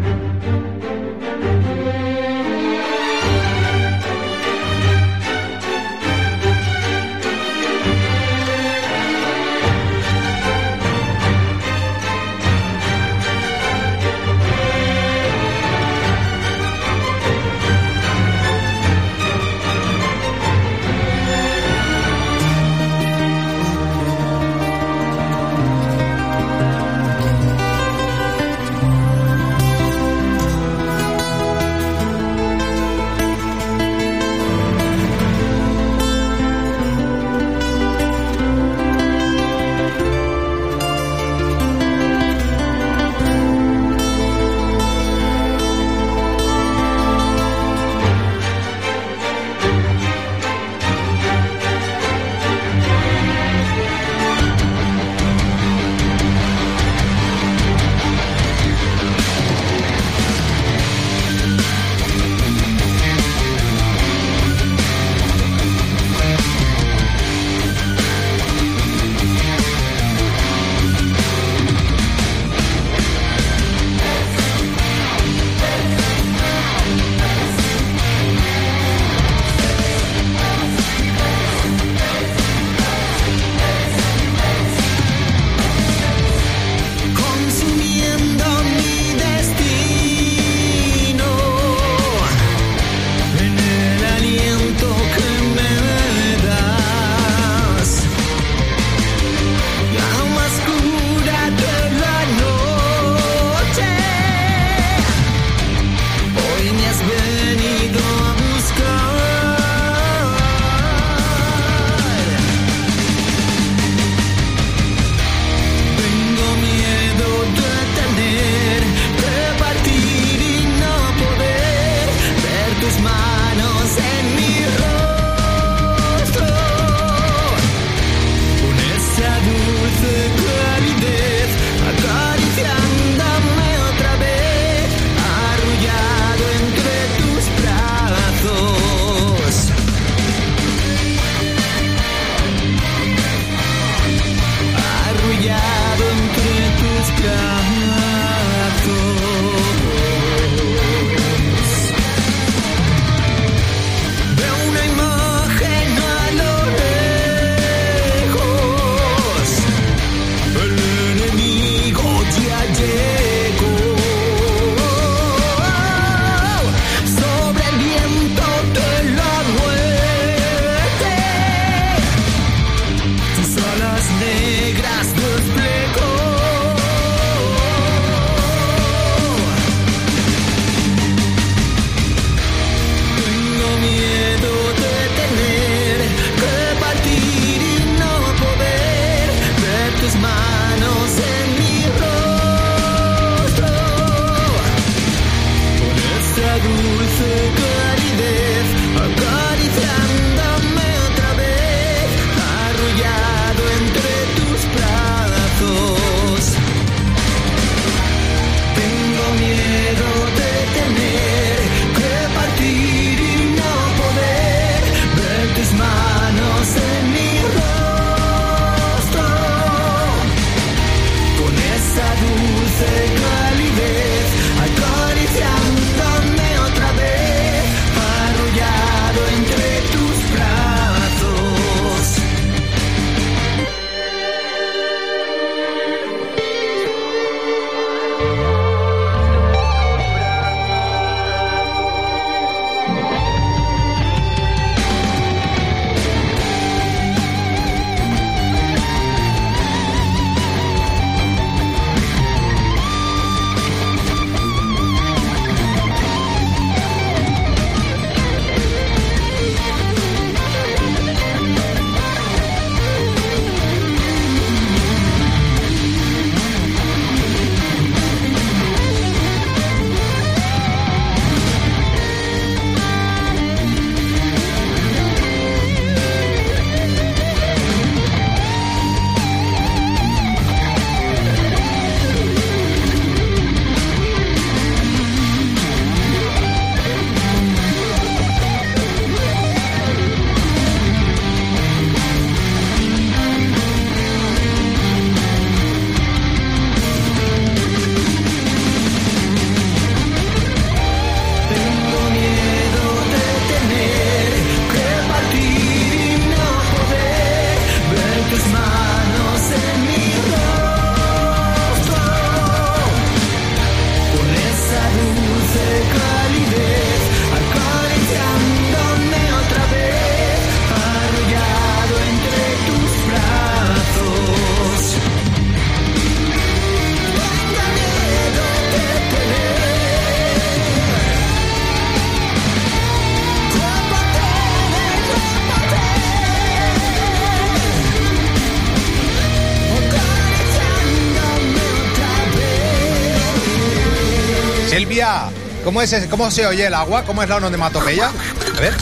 Silvia, 344.96 345.23
¿cómo, 345.65 345.81
es 345.81 345.91
ese- 345.91 346.08
¿cómo 346.08 346.31
se 346.31 346.46
oye 346.46 346.67
el 346.67 346.73
agua? 346.73 347.04
¿Cómo 347.04 347.21
es 347.21 347.27
la 347.27 347.35
onomatopeya? 347.35 348.08
A 348.56 348.62
ver. 348.62 348.73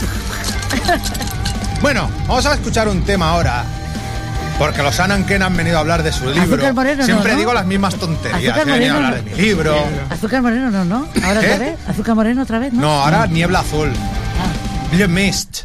Bueno, 1.82 2.08
vamos 2.28 2.46
a 2.46 2.54
escuchar 2.54 2.86
un 2.88 3.02
tema 3.02 3.30
ahora. 3.30 3.64
Porque 4.60 4.80
los 4.84 5.00
Ananken 5.00 5.42
han 5.42 5.56
venido 5.56 5.76
a 5.76 5.80
hablar 5.80 6.04
de 6.04 6.12
su 6.12 6.26
libro. 6.26 6.42
Azúcar 6.54 6.72
Moreno 6.72 6.98
no, 6.98 7.04
Siempre 7.04 7.32
¿no? 7.32 7.38
digo 7.38 7.52
las 7.52 7.66
mismas 7.66 7.96
tonterías. 7.96 8.56
Azúcar 8.56 8.68
He 8.68 8.72
venido 8.78 8.92
a 8.94 8.94
Moreno 8.94 9.06
hablar 9.08 9.10
no. 9.10 9.24
de 9.24 9.36
mi 9.36 9.42
libro. 9.42 9.84
Azúcar 10.08 10.42
moreno 10.42 10.70
no, 10.70 10.84
¿no? 10.84 11.08
Ahora 11.24 11.40
¿Qué? 11.40 11.46
otra 11.52 11.58
vez. 11.58 11.78
Azúcar 11.88 12.14
moreno 12.14 12.42
otra 12.42 12.58
vez, 12.60 12.72
¿no? 12.72 12.80
No, 12.82 13.02
ahora 13.02 13.26
niebla 13.26 13.58
azul. 13.58 13.92
Le 14.92 15.08
Mist. 15.08 15.62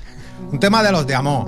Un 0.52 0.60
tema 0.60 0.82
de 0.82 0.92
los 0.92 1.06
de 1.06 1.14
amor. 1.14 1.48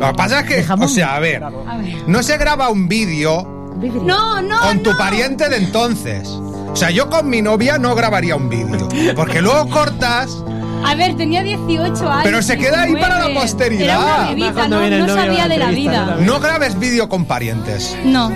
Lo 0.00 0.08
que 0.08 0.14
pasa 0.14 0.40
es 0.40 0.46
que, 0.46 0.72
o 0.72 0.88
sea, 0.88 1.14
a 1.14 1.20
ver, 1.20 1.44
A 1.44 1.48
ver. 1.76 2.02
no 2.08 2.20
se 2.24 2.36
graba 2.38 2.70
un 2.70 2.88
vídeo 2.88 3.76
Vídeo. 3.76 4.02
No, 4.02 4.42
no, 4.42 4.58
con 4.62 4.82
tu 4.82 4.90
no. 4.90 4.98
pariente 4.98 5.48
de 5.48 5.56
entonces. 5.58 6.28
O 6.72 6.76
sea, 6.76 6.90
yo 6.90 7.08
con 7.10 7.28
mi 7.28 7.42
novia 7.42 7.78
no 7.78 7.94
grabaría 7.94 8.34
un 8.36 8.48
vídeo. 8.48 8.88
Porque 9.14 9.40
luego 9.42 9.68
cortas. 9.68 10.36
A 10.84 10.94
ver, 10.96 11.16
tenía 11.16 11.42
18 11.42 12.10
años. 12.10 12.20
Pero 12.24 12.42
se 12.42 12.58
queda 12.58 12.82
ahí 12.82 12.94
para 12.94 13.18
la 13.20 13.26
19. 13.26 13.40
posteridad. 13.40 13.84
Era 13.84 13.98
una 13.98 14.28
bebita, 14.30 14.68
no, 14.68 14.88
no 15.06 15.14
sabía 15.14 15.48
de 15.48 15.58
la 15.58 15.70
vida. 15.70 16.16
¿no? 16.18 16.24
No 16.34 16.40
grabes 16.40 16.78
vídeo 16.78 17.08
con 17.08 17.24
parientes. 17.26 17.96
No. 18.04 18.30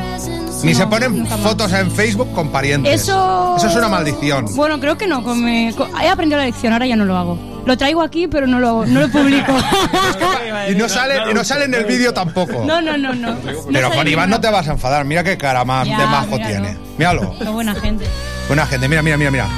Ni 0.63 0.73
No, 0.73 0.79
se 0.79 0.87
ponen 0.87 1.27
fotos 1.27 1.73
en 1.73 1.91
Facebook 1.91 2.33
con 2.35 2.51
parientes. 2.51 3.03
Eso. 3.03 3.57
Eso 3.57 3.67
es 3.69 3.75
una 3.77 3.89
maldición. 3.89 4.47
Bueno, 4.55 4.79
creo 4.81 4.97
que 4.97 5.07
no. 5.07 5.23
con 5.25 5.45
mi- 5.45 5.73
con- 5.73 5.89
He 6.01 6.09
aprendido 6.09 6.39
la 6.39 6.47
lección, 6.47 6.73
ahora 6.73 6.87
ya 6.87 6.97
no 6.97 7.05
lo 7.05 7.17
hago. 7.17 7.39
Lo 7.67 7.77
traigo 7.77 8.01
aquí, 8.01 8.29
pero 8.29 8.47
no 8.47 8.61
lo, 8.61 8.87
no 8.87 9.01
lo 9.01 9.09
publico. 9.11 9.53
Y 10.71 10.75
no 10.75 10.89
sale, 10.89 11.15
y 11.31 11.35
no 11.35 11.45
sale 11.45 11.67
en 11.67 11.75
el 11.75 11.85
vídeo 11.85 12.13
tampoco. 12.13 12.65
no, 12.67 12.81
no, 12.81 12.97
no, 12.97 13.15
no. 13.15 13.37
Pero 13.73 13.91
con 13.91 14.07
Iván 14.09 14.31
no 14.31 14.41
te 14.41 14.51
vas 14.51 14.67
a 14.69 14.73
enfadar. 14.73 15.05
Mira 15.05 15.23
qué 15.25 15.37
cara 15.37 15.65
más 15.65 15.87
Ya, 15.87 15.99
de 15.99 16.07
majo 16.07 16.37
míralo. 16.37 16.47
tiene. 16.49 16.86
Míralo. 16.99 17.35
Qué 17.39 17.49
buena 17.49 17.75
gente. 17.75 18.07
Buena 18.49 18.67
gente. 18.67 18.89
Mira, 18.89 19.03
mira, 19.03 19.17
mira, 19.17 19.31
mira. 19.31 19.49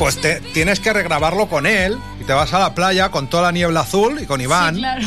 Pues 0.00 0.18
te, 0.18 0.40
tienes 0.54 0.80
que 0.80 0.94
regrabarlo 0.94 1.46
con 1.46 1.66
él 1.66 1.98
y 2.18 2.24
te 2.24 2.32
vas 2.32 2.54
a 2.54 2.58
la 2.58 2.74
playa 2.74 3.10
con 3.10 3.28
toda 3.28 3.42
la 3.42 3.52
niebla 3.52 3.80
azul 3.80 4.18
y 4.22 4.26
con 4.26 4.40
Iván. 4.40 4.76
Sí, 4.80 4.80
claro. 4.80 5.06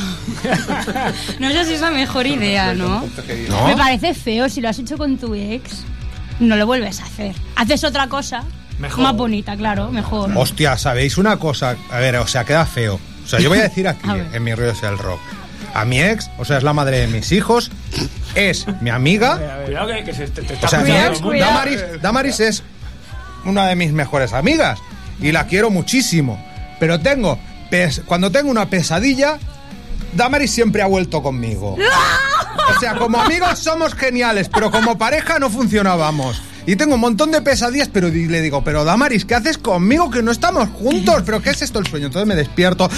no 1.40 1.50
sé 1.52 1.66
si 1.66 1.74
es 1.74 1.82
la 1.82 1.90
mejor 1.90 2.28
idea, 2.28 2.74
¿no? 2.74 3.08
¿No? 3.48 3.68
Me 3.68 3.76
parece 3.78 4.14
feo. 4.14 4.50
Si 4.50 4.60
lo 4.62 4.70
has 4.70 4.78
hecho 4.78 4.98
con 4.98 5.18
tu 5.18 5.34
ex, 5.34 5.84
no 6.40 6.58
lo 6.58 6.66
vuelves 6.66 7.00
a 7.00 7.06
hacer. 7.06 7.34
Haces 7.56 7.84
otra 7.86 8.08
cosa. 8.08 8.44
Mejor. 8.84 9.04
Más 9.04 9.16
bonita, 9.16 9.56
claro, 9.58 9.90
mejor. 9.92 10.30
Hostia, 10.36 10.78
¿sabéis 10.78 11.18
una 11.18 11.38
cosa? 11.38 11.76
A 11.90 12.00
ver, 12.00 12.18
o 12.18 12.28
sea, 12.28 12.44
queda 12.46 12.66
feo. 12.66 13.00
O 13.24 13.28
sea, 13.28 13.40
yo 13.40 13.50
voy 13.50 13.60
a 13.60 13.64
decir 13.64 13.88
aquí, 13.88 14.10
A 14.10 14.36
en 14.36 14.44
mi 14.44 14.54
rollo 14.54 14.74
del 14.74 14.98
rock. 14.98 15.20
A 15.74 15.86
mi 15.86 16.00
ex, 16.02 16.30
o 16.38 16.46
sea, 16.46 16.58
es 16.58 16.64
la 16.64 16.74
madre 16.74 17.00
de 17.00 17.08
mis 17.08 17.32
hijos, 17.32 17.72
es 18.36 18.68
mi 18.82 18.90
amiga. 18.92 19.62
Cuidado 19.66 19.88
que, 19.88 20.04
que 20.04 20.14
se 20.14 20.28
te, 20.28 20.44
te 20.44 20.54
está 20.54 20.68
O 20.68 20.70
sea, 20.70 20.80
mi 20.82 20.92
ex, 20.92 21.20
el. 21.22 21.40
Damaris, 21.40 21.84
Damaris 22.02 22.40
es 22.42 22.64
una 23.46 23.66
de 23.68 23.76
mis 23.76 23.92
mejores 23.94 24.34
amigas 24.34 24.80
y 25.20 25.32
la 25.32 25.48
quiero 25.48 25.70
muchísimo. 25.72 26.44
Pero 26.80 27.00
tengo, 27.00 27.40
pes- 27.72 28.02
cuando 28.06 28.32
tengo 28.32 28.52
una 28.52 28.70
pesadilla, 28.70 29.40
Damaris 30.14 30.52
siempre 30.52 30.82
ha 30.82 30.88
vuelto 30.88 31.24
conmigo. 31.24 31.76
O 32.76 32.80
sea, 32.80 32.96
como 32.96 33.20
amigos 33.20 33.60
somos 33.60 33.94
geniales, 33.94 34.48
pero 34.48 34.72
como 34.72 34.98
pareja 34.98 35.38
no 35.38 35.50
funcionábamos. 35.50 36.42
Y 36.66 36.76
tengo 36.78 36.96
un 36.96 37.02
montón 37.02 37.32
de 37.32 37.42
pesadillas, 37.42 37.90
pero 37.92 38.08
le 38.08 38.42
digo, 38.42 38.64
pero 38.64 38.86
Damaris, 38.86 39.26
¿qué 39.26 39.36
haces 39.36 39.58
conmigo? 39.58 40.10
Que 40.10 40.24
no 40.24 40.32
estamos 40.32 40.70
juntos. 40.70 41.24
¿Pero 41.26 41.42
qué 41.42 41.50
es 41.50 41.62
esto 41.62 41.80
el 41.80 41.88
sueño? 41.88 42.08
Entonces 42.08 42.28
me 42.28 42.36
despierto 42.36 42.90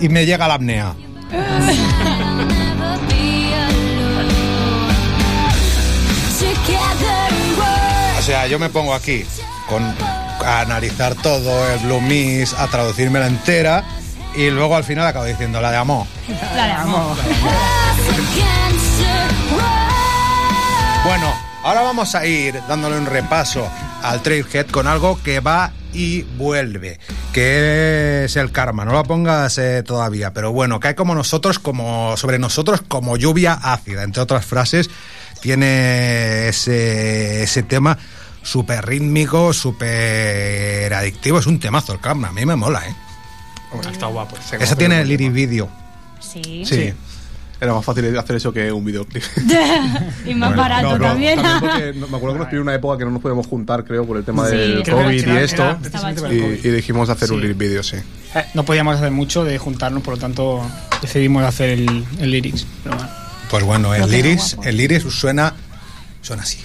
y 0.00 0.08
me 0.08 0.26
llega 0.26 0.46
la 0.46 0.54
apnea. 0.54 0.94
O 8.18 8.22
sea, 8.24 8.46
yo 8.46 8.60
me 8.60 8.68
pongo 8.68 8.94
aquí 8.94 9.24
con, 9.68 9.82
a 10.44 10.60
analizar 10.60 11.16
todo, 11.16 11.68
el 11.72 11.80
Blue 11.80 12.00
Miss, 12.00 12.54
a 12.54 12.68
traducírmela 12.68 13.26
entera 13.26 13.82
y 14.36 14.48
luego 14.50 14.76
al 14.76 14.84
final 14.84 15.06
acabo 15.06 15.24
diciendo 15.24 15.60
la 15.60 15.72
de 15.72 15.76
amor. 15.78 16.06
La 16.54 16.66
de 16.66 16.72
amor. 16.72 17.16
Bueno, 21.04 21.34
ahora 21.64 21.82
vamos 21.82 22.14
a 22.14 22.26
ir 22.26 22.60
dándole 22.68 22.98
un 22.98 23.06
repaso 23.06 23.68
al 24.02 24.22
Trailhead 24.22 24.66
con 24.68 24.86
algo 24.86 25.20
que 25.22 25.40
va 25.40 25.72
y 25.92 26.22
vuelve, 26.22 26.98
que 27.32 28.24
es 28.24 28.36
el 28.36 28.50
karma. 28.50 28.84
No 28.84 28.92
lo 28.92 29.04
pongas 29.04 29.58
eh, 29.58 29.82
todavía, 29.82 30.32
pero 30.32 30.52
bueno, 30.52 30.80
cae 30.80 30.94
como 30.94 31.14
nosotros, 31.14 31.58
como 31.58 32.16
sobre 32.16 32.38
nosotros 32.38 32.82
como 32.86 33.16
lluvia 33.16 33.52
ácida. 33.52 34.02
Entre 34.02 34.22
otras 34.22 34.44
frases, 34.44 34.90
tiene 35.40 36.48
ese, 36.48 37.42
ese 37.42 37.62
tema 37.62 37.98
súper 38.42 38.86
rítmico, 38.86 39.52
súper 39.52 40.92
adictivo. 40.94 41.38
Es 41.38 41.46
un 41.46 41.60
temazo 41.60 41.92
el 41.92 42.00
karma, 42.00 42.28
a 42.28 42.32
mí 42.32 42.46
me 42.46 42.56
mola, 42.56 42.86
¿eh? 42.86 42.94
Está 43.90 44.06
guapo. 44.06 44.36
Esa 44.58 44.76
tiene 44.76 45.00
el 45.00 45.16
video. 45.16 45.68
Sí. 46.20 46.64
Sí. 46.64 46.92
Era 47.62 47.74
más 47.74 47.84
fácil 47.84 48.18
hacer 48.18 48.34
eso 48.36 48.52
que 48.52 48.72
un 48.72 48.84
videoclip. 48.84 49.22
y 50.26 50.34
más 50.34 50.48
Bueno, 50.54 50.56
barato 50.62 50.82
No, 50.82 50.92
pero 50.94 51.04
también. 51.04 51.36
no- 51.40 52.08
me 52.08 52.16
acuerdo 52.16 52.32
que 52.32 52.38
nos 52.40 52.48
pidió 52.48 52.60
una 52.62 52.74
época 52.74 52.98
que 52.98 53.04
no 53.04 53.12
nos 53.12 53.22
podíamos 53.22 53.46
juntar, 53.46 53.84
creo, 53.84 54.04
por 54.04 54.16
el 54.16 54.24
tema 54.24 54.48
Sí, 54.48 54.56
del 54.56 54.82
COVID 54.82 55.20
era- 55.22 55.40
y 55.40 55.44
esto. 55.44 55.62
era 55.62 56.32
Y, 56.34 56.60
y 56.64 56.70
dijimos 56.70 57.08
hacer 57.08 57.30
un 57.30 57.36
Sí. 57.38 57.42
lyric 57.42 57.58
video, 57.58 57.82
sí. 57.84 57.96
Eh, 58.34 58.44
no 58.54 58.64
podíamos 58.64 58.96
hacer 58.96 59.12
mucho 59.12 59.44
de 59.44 59.58
juntarnos, 59.58 60.02
por 60.02 60.14
lo 60.14 60.20
tanto 60.20 60.60
decidimos 61.00 61.44
hacer 61.44 61.70
el, 61.70 62.04
el 62.18 62.30
lyrics. 62.32 62.66
Pero 62.82 62.96
bueno. 62.96 63.10
Pues 63.48 63.64
bueno, 63.64 63.94
el 63.94 64.10
lyrics, 64.10 64.56
el 64.64 64.76
lyrics 64.76 65.04
suena, 65.14 65.54
suena 66.20 66.42
así. 66.42 66.58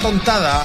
Tontada, 0.00 0.64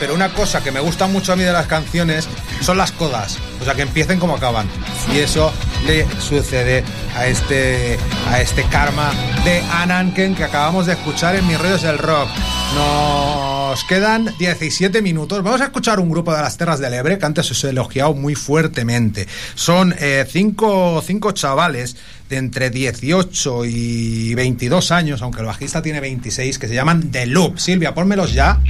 pero 0.00 0.14
una 0.14 0.32
cosa 0.32 0.62
que 0.62 0.70
me 0.70 0.80
gusta 0.80 1.06
mucho 1.06 1.32
a 1.32 1.36
mí 1.36 1.44
de 1.44 1.52
las 1.52 1.66
canciones 1.66 2.28
son 2.60 2.78
las 2.78 2.92
codas. 2.92 3.38
O 3.60 3.64
sea, 3.64 3.74
que 3.74 3.82
empiecen 3.82 4.18
como 4.18 4.36
acaban. 4.36 4.68
Y 5.14 5.18
eso 5.18 5.52
le 5.86 6.06
sucede 6.20 6.84
a 7.16 7.26
este, 7.26 7.98
a 8.28 8.40
este 8.40 8.64
karma 8.64 9.12
de 9.44 9.60
Ananken 9.60 10.34
que 10.34 10.44
acabamos 10.44 10.86
de 10.86 10.92
escuchar 10.92 11.36
en 11.36 11.46
Mis 11.46 11.58
Rollos 11.60 11.82
del 11.82 11.98
Rock. 11.98 12.28
Nos 12.74 13.84
quedan 13.84 14.34
17 14.38 15.02
minutos. 15.02 15.42
Vamos 15.42 15.60
a 15.60 15.64
escuchar 15.64 16.00
un 16.00 16.10
grupo 16.10 16.34
de 16.34 16.42
las 16.42 16.56
Terras 16.56 16.78
del 16.80 16.94
Ebre 16.94 17.18
que 17.18 17.26
antes 17.26 17.50
os 17.50 17.64
he 17.64 17.70
elogiado 17.70 18.14
muy 18.14 18.34
fuertemente. 18.34 19.26
Son 19.54 19.94
eh, 19.98 20.26
cinco, 20.28 21.02
cinco 21.06 21.32
chavales 21.32 21.96
de 22.28 22.36
entre 22.36 22.70
18 22.70 23.64
y 23.66 24.34
22 24.34 24.90
años, 24.90 25.22
aunque 25.22 25.40
el 25.40 25.46
bajista 25.46 25.82
tiene 25.82 26.00
26, 26.00 26.58
que 26.58 26.68
se 26.68 26.74
llaman 26.74 27.10
The 27.10 27.26
Loop. 27.26 27.58
Silvia, 27.58 27.94
pónmelos 27.94 28.32
ya. 28.32 28.60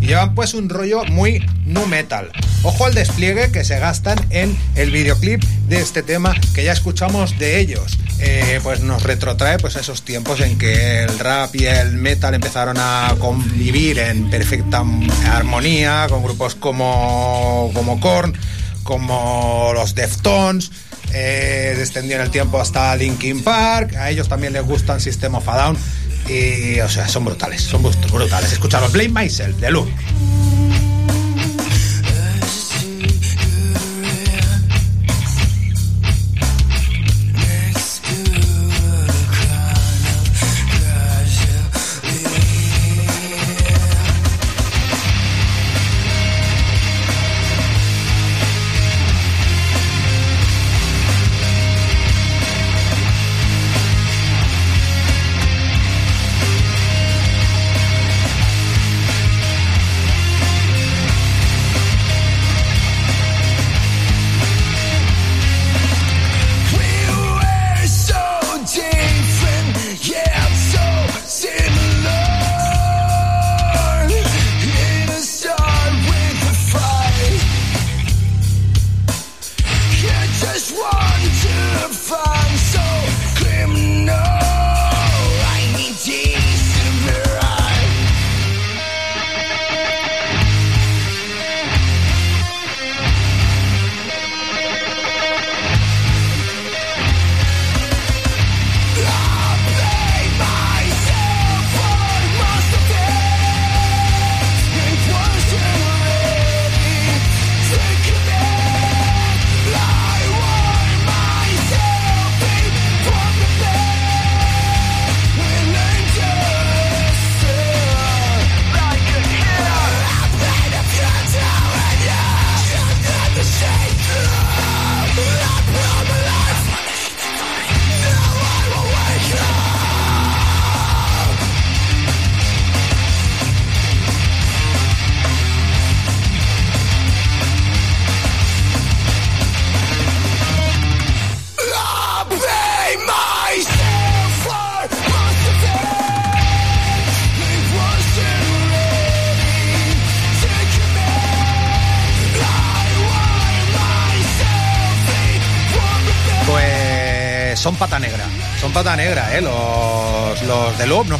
Y 0.00 0.06
llevan 0.06 0.34
pues 0.34 0.54
un 0.54 0.68
rollo 0.68 1.04
muy 1.04 1.44
nu 1.64 1.86
metal. 1.86 2.30
Ojo 2.62 2.86
al 2.86 2.94
despliegue 2.94 3.50
que 3.50 3.64
se 3.64 3.78
gastan 3.78 4.18
en 4.30 4.56
el 4.74 4.90
videoclip 4.90 5.42
de 5.68 5.80
este 5.80 6.02
tema 6.02 6.34
que 6.54 6.64
ya 6.64 6.72
escuchamos 6.72 7.38
de 7.38 7.60
ellos. 7.60 7.98
Eh, 8.18 8.60
pues 8.62 8.80
nos 8.80 9.02
retrotrae 9.02 9.58
pues 9.58 9.76
a 9.76 9.80
esos 9.80 10.02
tiempos 10.02 10.40
en 10.40 10.56
que 10.56 11.02
el 11.02 11.18
rap 11.18 11.54
y 11.54 11.66
el 11.66 11.92
metal 11.92 12.34
empezaron 12.34 12.76
a 12.78 13.14
convivir 13.18 13.98
en 13.98 14.30
perfecta 14.30 14.82
armonía 15.30 16.06
con 16.08 16.22
grupos 16.22 16.54
como, 16.54 17.70
como 17.74 18.00
Korn, 18.00 18.32
como 18.82 19.72
los 19.74 19.94
Deftones, 19.94 20.70
eh, 21.18 21.74
descendió 21.78 22.16
en 22.16 22.22
el 22.22 22.30
tiempo 22.30 22.60
hasta 22.60 22.94
Linkin 22.94 23.42
Park, 23.42 23.94
a 23.96 24.10
ellos 24.10 24.28
también 24.28 24.52
les 24.52 24.62
gustan 24.64 25.00
System 25.00 25.34
of 25.34 25.48
a 25.48 25.56
Down 25.56 25.78
y 26.28 26.78
o 26.80 26.88
sea, 26.88 27.08
son 27.08 27.24
brutales, 27.24 27.62
son 27.62 27.82
brut- 27.82 28.10
brutales. 28.10 28.52
Escucharos, 28.52 28.92
Blame 28.92 29.08
Myself, 29.22 29.56
de 29.58 29.70
Loop. 29.70 29.88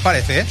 Parece? 0.07 0.41
eh? 0.41 0.47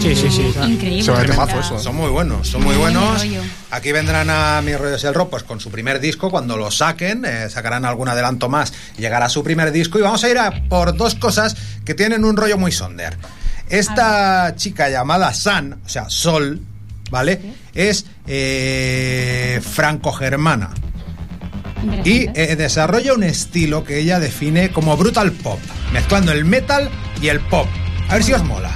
Sí, 0.00 0.14
sí, 0.16 0.30
sí. 0.30 0.52
Increíble. 0.66 1.02
Son 1.02 1.96
muy 1.96 2.10
buenos, 2.10 2.46
son 2.48 2.62
muy 2.62 2.74
Muy 2.74 2.82
buen 2.82 2.94
buenos. 2.94 3.20
rollo. 3.22 3.40
Aquí 3.70 3.90
vendrán 3.92 4.28
a 4.28 4.60
mis 4.62 4.78
rollos 4.78 5.02
el 5.04 5.14
rock 5.14 5.30
pues 5.30 5.42
con 5.44 5.60
su 5.60 5.70
primer 5.70 5.98
disco 6.00 6.30
cuando 6.30 6.56
lo 6.58 6.70
saquen, 6.70 7.24
eh, 7.24 7.48
sacarán 7.48 7.84
algún 7.86 8.08
adelanto 8.08 8.48
más, 8.48 8.72
llegará 8.98 9.28
su 9.28 9.42
primer 9.42 9.72
disco 9.72 9.98
y 9.98 10.02
vamos 10.02 10.22
a 10.24 10.28
ir 10.28 10.38
a 10.38 10.64
por 10.68 10.94
dos 10.96 11.14
cosas 11.14 11.56
que 11.84 11.94
tienen 11.94 12.24
un 12.24 12.36
rollo 12.36 12.58
muy 12.58 12.70
sonder. 12.72 13.16
Esta 13.70 14.54
chica 14.56 14.90
llamada 14.90 15.32
San, 15.32 15.80
o 15.84 15.88
sea, 15.88 16.10
Sol, 16.10 16.60
¿vale? 17.10 17.40
Es 17.72 18.04
eh, 18.26 19.60
franco-germana 19.62 20.70
y 22.04 22.26
eh, 22.34 22.56
desarrolla 22.56 23.14
un 23.14 23.22
estilo 23.22 23.84
que 23.84 23.98
ella 24.00 24.20
define 24.20 24.70
como 24.70 24.96
brutal 24.98 25.32
pop, 25.32 25.58
mezclando 25.92 26.32
el 26.32 26.44
metal 26.44 26.90
y 27.22 27.28
el 27.28 27.40
pop. 27.40 27.66
A 28.08 28.14
ver 28.14 28.24
si 28.24 28.32
os 28.34 28.44
mola. 28.44 28.70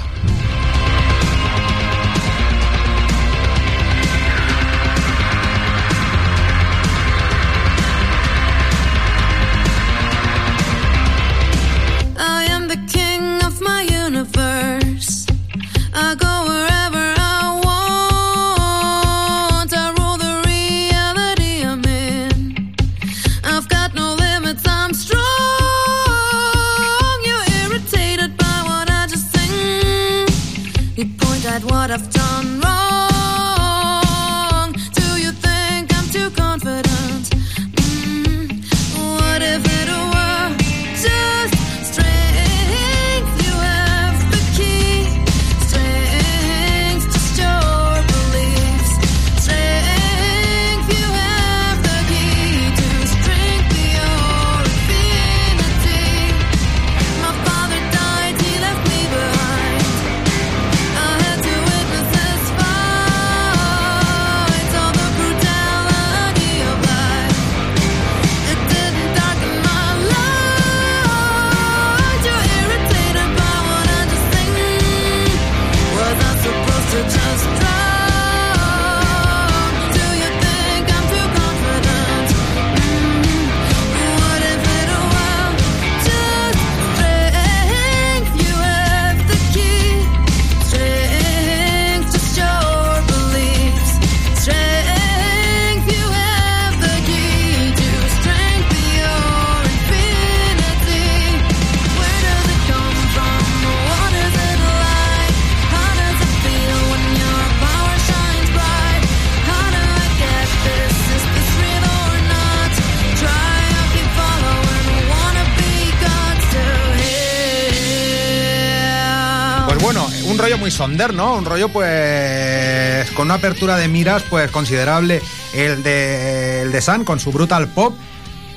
Un 120.93 121.45
rollo. 121.45 121.67
Un 121.67 121.73
pues 121.73 123.11
con 123.13 123.27
una 123.27 123.35
apertura 123.35 123.77
de 123.77 123.89
miras 123.89 124.23
pues 124.25 124.51
considerable. 124.51 125.21
El 125.55 125.83
de, 125.83 126.63
el 126.63 126.73
de 126.73 126.81
Sun 126.81 127.05
con 127.05 127.21
su 127.21 127.33
brutal 127.33 127.69
pop. 127.69 127.95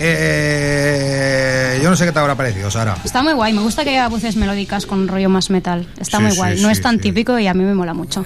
Eh, 0.01 1.79
yo 1.83 1.89
no 1.89 1.95
sé 1.95 2.05
qué 2.05 2.11
te 2.11 2.19
habrá 2.19 2.35
parecido, 2.35 2.71
Sara. 2.71 2.95
Está 3.03 3.21
muy 3.21 3.33
guay, 3.33 3.53
me 3.53 3.61
gusta 3.61 3.83
que 3.83 3.89
haya 3.91 4.07
voces 4.07 4.35
melódicas 4.37 4.85
con 4.85 5.07
rollo 5.07 5.29
más 5.29 5.49
metal. 5.49 5.87
Está 5.99 6.17
Sí, 6.17 6.23
muy 6.23 6.31
sí, 6.31 6.37
guay, 6.37 6.61
no 6.61 6.67
sí, 6.69 6.71
es 6.73 6.81
tan 6.81 6.99
típico 6.99 7.37
y 7.37 7.47
a 7.47 7.53
mí 7.53 7.63
me 7.63 7.73
mola 7.73 7.93
mucho. 7.93 8.25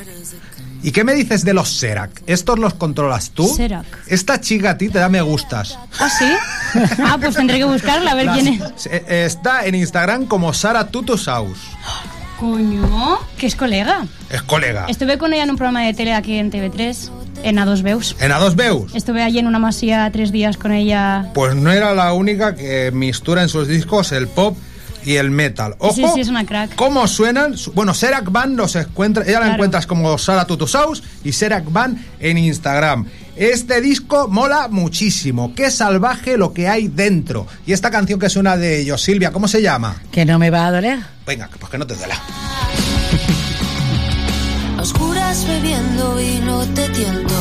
¿Y 0.84 0.92
qué 0.92 1.04
me 1.06 1.14
dices 1.14 1.46
de 1.46 1.54
los 1.54 1.70
Serac? 1.78 2.12
¿Estos 2.28 2.60
los 2.60 2.74
controlas 2.74 3.30
tú? 3.32 3.48
Serac. 3.48 3.86
Esta 4.08 4.42
chica 4.42 4.72
a 4.72 4.78
ti 4.78 4.90
te 4.90 5.00
da 5.00 5.08
me 5.10 5.22
gustas. 5.22 5.80
¿Ah, 5.98 6.10
sí? 6.10 6.26
Ah, 7.06 7.18
pues 7.20 7.36
tendré 7.36 7.58
que 7.58 7.64
buscarla 7.64 8.12
a 8.12 8.16
ver 8.16 8.26
Las- 8.26 8.38
quién 8.38 8.48
es. 8.62 8.86
eh, 8.88 9.04
eh, 9.08 9.24
Está 9.26 9.66
en 9.66 9.76
Instagram 9.76 10.26
como 10.26 10.54
Sara 10.54 10.88
Tutusaus. 10.88 11.58
Coño, 12.48 13.20
que 13.38 13.48
es 13.48 13.56
colega. 13.56 14.06
Es 14.30 14.42
colega. 14.42 14.86
Estuve 14.90 15.18
con 15.18 15.32
ella 15.32 15.44
en 15.44 15.52
un 15.52 15.56
programa 15.56 15.82
de 15.84 15.94
tele 15.94 16.14
aquí 16.14 16.34
en 16.36 16.52
TV3, 16.52 17.10
en 17.42 17.56
A2 17.56 17.82
Veus. 17.84 18.18
En 18.20 18.32
A2 18.34 18.56
Veus. 18.56 18.94
Estuve 18.94 19.24
allí 19.24 19.40
en 19.40 19.48
una 19.48 19.60
masía 19.60 20.10
tres 20.12 20.34
días 20.34 20.58
con 20.58 20.74
ella. 20.74 21.32
Pues 21.34 21.56
no 21.56 21.72
era 21.72 21.94
la 21.94 22.12
única 22.12 22.54
que 22.54 22.92
mistura 22.92 23.44
en 23.44 23.48
sus 23.48 23.70
discos 23.70 24.12
el 24.12 24.28
pop 24.28 24.58
y 25.06 25.16
el 25.16 25.32
metal. 25.32 25.76
Ojo, 25.80 25.94
Sí, 25.94 26.04
sí, 26.16 26.20
es 26.20 26.28
una 26.28 26.46
crack. 26.46 26.76
¿Cómo 26.76 27.08
suenan? 27.08 27.58
Su- 27.58 27.72
Bueno, 27.72 27.94
Serac 27.94 28.30
Band 28.30 28.58
los 28.58 28.76
encuentra, 28.76 29.24
ella 29.26 29.40
la 29.40 29.54
encuentras 29.54 29.88
como 29.88 30.18
Sara 30.18 30.44
Tutusaus 30.46 31.02
y 31.24 31.32
Serac 31.32 31.64
Band 31.72 31.98
en 32.20 32.38
Instagram. 32.40 33.06
Este 33.36 33.82
disco 33.82 34.28
mola 34.28 34.68
muchísimo. 34.70 35.54
Qué 35.56 35.72
salvaje 35.72 36.38
lo 36.38 36.54
que 36.54 36.68
hay 36.68 36.88
dentro. 36.88 37.48
Y 37.66 37.74
esta 37.74 37.90
canción 37.90 38.20
que 38.20 38.30
suena 38.30 38.58
de 38.58 38.80
ellos, 38.80 39.02
Silvia, 39.02 39.32
¿cómo 39.32 39.48
se 39.48 39.62
llama? 39.62 40.02
Que 40.12 40.24
no 40.24 40.38
me 40.38 40.52
va 40.52 40.68
a 40.68 40.72
doler. 40.72 41.00
Venga, 41.26 41.50
pues 41.60 41.72
que 41.72 41.78
no 41.78 41.88
te 41.88 41.96
duela. 41.96 42.22
Oscuras 44.80 45.48
bebiendo 45.48 46.22
y 46.22 46.42
no 46.42 46.64
te 46.76 46.90
tiento. 46.90 47.34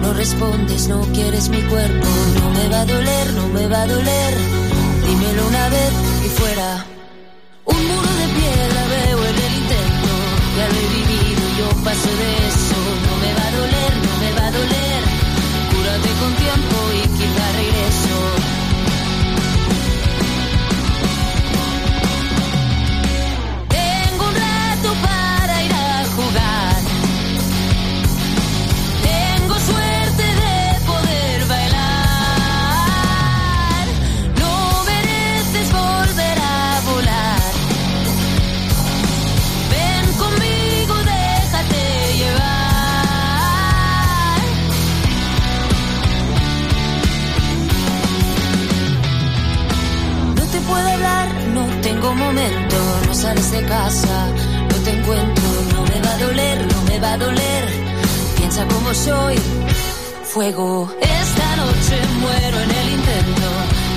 No 0.00 0.12
respondes, 0.12 0.88
no 0.88 1.00
quieres 1.12 1.48
mi 1.48 1.62
cuerpo. 1.62 2.06
No 2.40 2.50
me 2.50 2.68
va 2.68 2.80
a 2.82 2.86
doler, 2.86 3.32
no 3.34 3.48
me 3.48 3.66
va 3.66 3.82
a 3.82 3.86
doler. 3.86 4.34
Dímelo 5.06 5.48
una 5.48 5.68
vez 5.70 5.92
y 6.24 6.28
fuera. 6.28 6.86
Un 7.64 7.76
muro 7.76 8.12
de 8.20 8.26
piedra 8.38 8.86
veo 8.86 9.24
en 9.24 9.34
el 9.34 9.54
intento. 9.62 10.12
Ya 10.56 10.68
lo 10.68 10.74
he 10.74 10.88
vivido, 10.98 11.42
yo 11.58 11.84
paso 11.84 12.08
de 12.08 12.48
eso. 12.48 12.51
Cúrate 16.22 16.28
con 16.28 16.34
tiempo 16.36 16.76
y 16.92 17.21
momento, 52.14 52.76
no 53.06 53.14
sales 53.14 53.50
de 53.50 53.64
casa, 53.66 54.26
no 54.70 54.76
te 54.84 54.90
encuentro, 54.90 55.48
no 55.74 55.82
me 55.82 56.00
va 56.00 56.12
a 56.12 56.18
doler, 56.18 56.66
no 56.72 56.82
me 56.82 56.98
va 56.98 57.12
a 57.12 57.18
doler. 57.18 57.64
Piensa 58.36 58.64
como 58.66 58.94
soy, 58.94 59.36
fuego. 60.24 60.88
Esta 61.00 61.56
noche 61.56 61.96
muero 62.20 62.60
en 62.60 62.70
el 62.70 62.88
intento, 62.98 63.48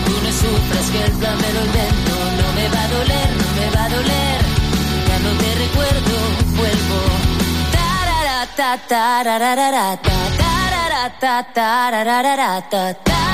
tú 0.06 0.14
no 0.24 0.32
sufras 0.42 0.90
que 0.92 1.04
el 1.04 1.12
plan 1.14 1.38
me 1.38 1.54
lo 1.54 1.66
invento, 1.66 2.14
no 2.42 2.48
me 2.58 2.70
va 2.70 2.84
a 2.84 2.88
doler, 2.88 3.30
no 3.42 3.48
me 3.60 3.68
va 3.76 3.84
a 3.86 3.90
doler. 3.90 4.40
Ya 5.10 5.18
no 5.20 5.32
te 5.42 5.50
recuerdo, 5.64 6.16
vuelvo. 6.60 7.00
Tararata, 7.72 8.70
tarararata, 8.88 10.18
tararata, 10.38 11.48
tarararata, 11.54 12.94
tararata, 12.94 12.94
Tengo 13.04 13.25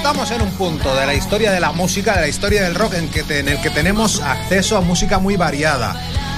Estamos 0.00 0.30
en 0.30 0.40
un 0.40 0.50
punto 0.52 0.94
de 0.96 1.04
la 1.06 1.12
historia 1.14 1.52
de 1.52 1.60
la 1.60 1.72
música, 1.72 2.14
de 2.14 2.22
la 2.22 2.28
historia 2.28 2.62
del 2.62 2.74
rock, 2.74 2.94
en, 2.94 3.08
que 3.10 3.22
te- 3.22 3.40
en 3.40 3.48
el 3.48 3.60
que 3.60 3.68
tenemos 3.68 4.20
acceso 4.22 4.78
a 4.78 4.80
música 4.80 5.18
muy 5.18 5.36
variada, 5.36 5.94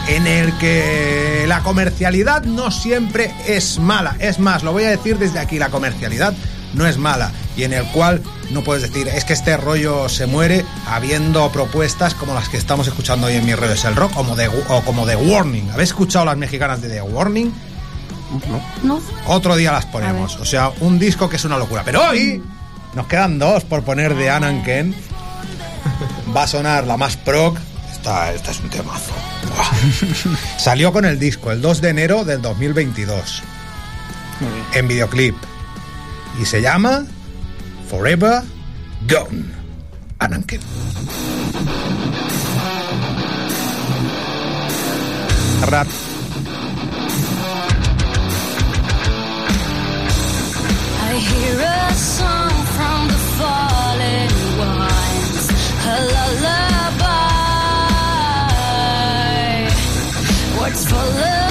en 0.09 0.27
el 0.27 0.53
que 0.59 1.45
la 1.47 1.61
comercialidad 1.63 2.43
no 2.43 2.73
siempre 2.73 3.33
es 3.47 3.79
mala. 3.79 4.17
Es 4.19 4.41
más, 4.41 4.65
lo 4.65 4.73
voy 4.73 4.83
a 4.85 4.91
decir 4.91 5.17
desde 5.17 5.39
aquí, 5.39 5.61
la 5.61 5.69
comercialidad 5.71 6.35
no 6.75 6.87
es 6.89 6.99
mala, 6.99 7.31
y 7.57 7.63
en 7.63 7.73
el 7.73 7.85
cual 7.93 8.21
no 8.51 8.63
puedes 8.65 8.83
decir, 8.83 9.07
es 9.09 9.25
que 9.25 9.33
este 9.33 9.57
rollo 9.57 10.09
se 10.09 10.27
muere 10.27 10.65
habiendo 10.89 11.51
propuestas 11.53 12.15
como 12.15 12.35
las 12.35 12.49
que 12.49 12.57
estamos 12.57 12.89
escuchando 12.89 13.29
hoy 13.29 13.37
en 13.37 13.47
Mi 13.47 13.55
Rollo 13.55 13.75
es 13.75 13.85
el 13.85 13.95
Rock, 13.95 14.13
como 14.13 14.35
de, 14.35 14.49
o 14.49 14.83
como 14.85 15.07
The 15.07 15.17
Warning. 15.17 15.71
¿Habéis 15.71 15.91
escuchado 15.91 16.25
las 16.25 16.37
mexicanas 16.37 16.83
de 16.83 16.89
The 16.89 17.03
Warning? 17.03 17.53
¿No? 18.83 19.01
Otro 19.27 19.55
día 19.57 19.71
las 19.73 19.87
ponemos. 19.87 20.37
O 20.37 20.45
sea, 20.45 20.73
un 20.81 20.99
disco 20.99 21.29
que 21.31 21.37
es 21.37 21.45
una 21.45 21.57
locura. 21.59 21.83
Pero 21.85 22.03
hoy 22.09 22.43
nos 22.95 23.07
quedan 23.07 23.39
dos 23.39 23.65
por 23.65 23.83
poner 23.83 24.15
de 24.15 24.31
Anan 24.31 24.63
Ken. 24.63 24.95
Va 26.37 26.45
a 26.45 26.47
sonar 26.47 26.87
la 26.87 26.97
más 26.97 27.17
prog. 27.17 27.57
Esta, 27.91 28.33
esta 28.33 28.51
es 28.51 28.61
un 28.61 28.71
temazo. 28.71 29.13
Buah. 29.49 30.37
Salió 30.59 30.93
con 30.93 31.05
el 31.05 31.19
disco 31.19 31.53
el 31.53 31.61
2 31.61 31.81
de 31.81 31.89
enero 31.91 32.25
del 32.25 32.43
2022. 32.43 33.43
En 34.75 34.89
videoclip. 34.89 35.37
Y 36.41 36.47
se 36.47 36.61
llama 36.61 37.05
Forever 37.89 38.43
Gone. 39.09 39.45
Anan 40.19 40.43
Ken. 40.45 40.61
Rap. 45.67 45.87
I 51.05 51.15
hear 51.19 51.61
a 51.61 51.95
song 51.95 52.62
It's 60.75 60.91
of 60.91 61.42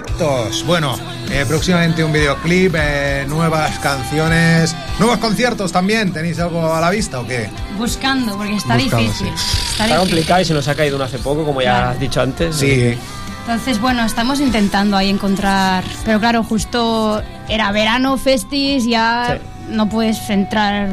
proyectos. 0.00 0.64
Bueno, 0.66 0.96
eh, 1.30 1.44
próximamente 1.46 2.02
un 2.02 2.12
videoclip, 2.12 2.74
eh, 2.78 3.24
nuevas 3.28 3.78
canciones, 3.80 4.74
nuevos 4.98 5.18
conciertos 5.18 5.70
también. 5.72 6.12
¿Tenéis 6.12 6.38
algo 6.38 6.72
a 6.72 6.80
la 6.80 6.88
vista 6.90 7.20
o 7.20 7.26
qué? 7.26 7.48
Buscando, 7.76 8.36
porque 8.36 8.56
está 8.56 8.76
Buscando, 8.76 8.98
difícil. 9.02 9.26
sí. 9.26 9.32
Está 9.34 9.70
Está 9.72 9.84
difícil. 9.84 9.96
complicado 9.98 10.40
y 10.40 10.44
se 10.46 10.54
nos 10.54 10.68
ha 10.68 10.74
caído 10.74 10.96
uno 10.96 11.04
hace 11.04 11.18
poco, 11.18 11.44
como 11.44 11.60
ya 11.60 11.70
Claro. 11.72 11.90
has 11.90 12.00
dicho 12.00 12.20
antes. 12.22 12.56
Sí. 12.56 12.94
Entonces, 13.40 13.80
bueno, 13.80 14.04
estamos 14.04 14.40
intentando 14.40 14.96
ahí 14.96 15.10
encontrar. 15.10 15.84
Pero 16.04 16.20
claro, 16.20 16.44
justo 16.44 17.22
era 17.48 17.70
verano, 17.72 18.16
festis, 18.16 18.86
ya 18.86 19.38
no 19.68 19.88
puedes 19.88 20.30
entrar 20.30 20.88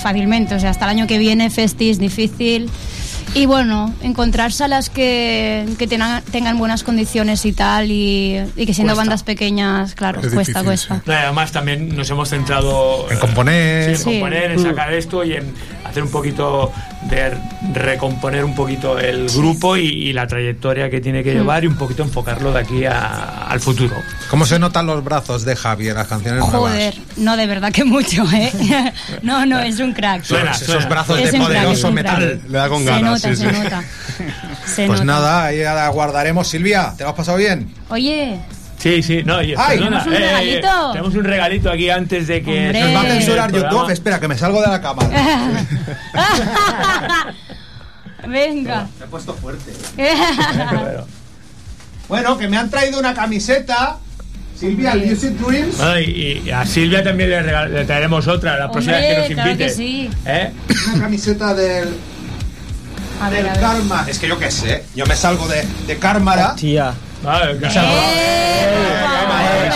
fácilmente. 0.00 0.54
O 0.56 0.60
sea, 0.60 0.70
hasta 0.70 0.84
el 0.86 0.90
año 0.90 1.06
que 1.06 1.18
viene, 1.18 1.48
festis, 1.48 1.98
difícil. 1.98 2.68
Y 3.34 3.46
bueno, 3.46 3.94
encontrar 4.02 4.52
salas 4.52 4.90
que, 4.90 5.66
que 5.78 5.86
tengan, 5.86 6.22
tengan 6.24 6.58
buenas 6.58 6.82
condiciones 6.82 7.46
y 7.46 7.52
tal, 7.54 7.90
y, 7.90 8.38
y 8.56 8.66
que 8.66 8.74
siendo 8.74 8.92
Cuesta. 8.92 8.94
bandas 8.94 9.22
pequeñas, 9.22 9.94
claro, 9.94 10.20
Es 10.20 10.34
cuesta, 10.34 10.60
difícil, 10.62 10.88
cuesta. 10.88 11.02
No, 11.06 11.12
además 11.14 11.50
también 11.50 11.96
nos 11.96 12.10
hemos 12.10 12.28
centrado 12.28 13.10
En 13.10 13.18
componer. 13.18 13.84
sí, 13.84 13.90
en 13.92 13.96
Sí. 13.98 14.04
componer, 14.20 14.50
en 14.52 14.58
sacar 14.62 14.92
esto 14.92 15.24
y 15.24 15.32
en 15.32 15.50
hacer 15.84 16.02
un 16.02 16.10
poquito 16.10 16.70
de 17.08 17.36
recomponer 17.74 18.44
un 18.44 18.54
poquito 18.54 18.98
el 18.98 19.28
grupo 19.28 19.76
y, 19.76 19.86
y 19.86 20.12
la 20.12 20.26
trayectoria 20.26 20.88
que 20.88 21.00
tiene 21.00 21.22
que 21.24 21.32
Mm. 21.34 21.38
llevar 21.38 21.64
y 21.64 21.66
un 21.66 21.76
poquito 21.76 22.02
enfocarlo 22.02 22.52
de 22.52 22.60
aquí 22.60 22.84
a- 22.84 23.46
al 23.48 23.60
futuro. 23.60 23.94
¿Cómo 24.30 24.46
se 24.46 24.58
notan 24.58 24.86
los 24.86 25.02
brazos 25.04 25.44
de 25.44 25.56
Javi 25.56 25.88
en 25.88 25.94
las 25.96 26.06
canciones 26.06 26.42
Joder, 26.44 26.94
no 27.16 27.36
de 27.36 27.46
verdad 27.46 27.72
que 27.72 27.84
mucho, 27.84 28.24
¿eh? 28.32 28.52
no, 29.22 29.44
no, 29.46 29.58
es 29.60 29.78
un 29.80 29.92
crack. 29.92 30.28
nuevas? 30.30 30.62
Esos, 30.62 30.76
esos 30.76 30.88
brazos 30.88 31.18
Es 31.18 31.32
de 31.32 31.38
poderoso 31.38 31.82
crack. 31.90 31.94
metal. 31.94 32.42
Le 32.48 32.58
da 32.58 32.68
con 32.68 32.78
Se 32.80 32.84
ganas, 32.90 33.02
nota, 33.02 33.28
sí, 33.28 33.36
se 33.36 33.50
sí. 33.50 33.58
nota. 33.62 33.82
Se 34.64 34.86
Pues 34.86 35.00
nota. 35.00 35.04
nada, 35.04 35.44
ahí 35.46 35.58
la 35.62 35.88
guardaremos. 35.88 36.46
Silvia, 36.48 36.94
¿te 36.96 37.02
lo 37.04 37.10
has 37.10 37.16
pasado 37.16 37.36
bien? 37.38 37.74
Oye, 37.88 38.38
Sí, 38.82 39.02
sí, 39.02 39.22
no, 39.24 39.40
y, 39.40 39.54
¡Ay! 39.56 39.78
perdona, 39.78 40.02
¿Tenemos 40.02 40.06
un 40.06 40.12
regalito? 40.14 40.92
tenemos 40.92 41.14
un 41.14 41.24
regalito 41.24 41.70
aquí 41.70 41.88
antes 41.90 42.26
de 42.26 42.42
que 42.42 42.66
Hombre. 42.66 42.80
Nos 42.82 42.94
va 42.96 43.00
a 43.02 43.06
Eh, 43.08 43.12
censurar. 43.20 43.52
YouTube. 43.52 43.90
Espera, 43.90 44.18
que 44.18 44.26
me 44.28 44.36
salgo 44.36 44.60
de 44.60 44.66
la 44.68 44.80
cámara. 44.80 45.08
venga. 48.28 48.88
Me 48.98 49.04
he 49.04 49.08
puesto 49.08 49.34
fuerte. 49.34 49.72
Bueno, 52.08 52.36
que 52.36 52.46
me 52.48 52.58
han 52.58 52.68
traído 52.68 52.98
una 52.98 53.14
camiseta. 53.14 53.96
Silvia, 54.58 54.92
el 54.92 55.08
Lucid 55.08 55.30
Dreams. 55.30 55.80
Ah, 55.80 55.98
y, 55.98 56.42
y 56.44 56.50
a 56.50 56.66
Silvia 56.66 57.02
también 57.02 57.30
le, 57.30 57.42
regal- 57.42 57.72
le 57.72 57.84
traeremos 57.86 58.28
otra 58.28 58.58
la 58.58 58.70
próxima 58.70 58.96
vez 58.96 59.06
que 59.06 59.12
nos 59.14 59.20
Hombre, 59.22 59.34
claro 59.34 59.50
invite. 59.52 59.64
que 59.64 59.70
sí. 59.74 60.10
¿Eh? 60.26 60.50
Una 60.92 61.02
camiseta 61.04 61.54
del, 61.54 61.88
A 63.20 63.30
ver, 63.30 63.38
del 63.44 63.48
a 63.48 63.52
ver. 63.54 63.60
Karma. 63.62 64.04
Es 64.08 64.18
que 64.18 64.28
yo 64.28 64.38
qué 64.38 64.50
sé. 64.50 64.84
Yo 64.94 65.06
me 65.06 65.16
salgo 65.16 65.48
de, 65.48 65.64
de 65.86 65.96
Karmara. 65.96 66.54
Tía, 66.54 66.92
Vale. 67.22 67.54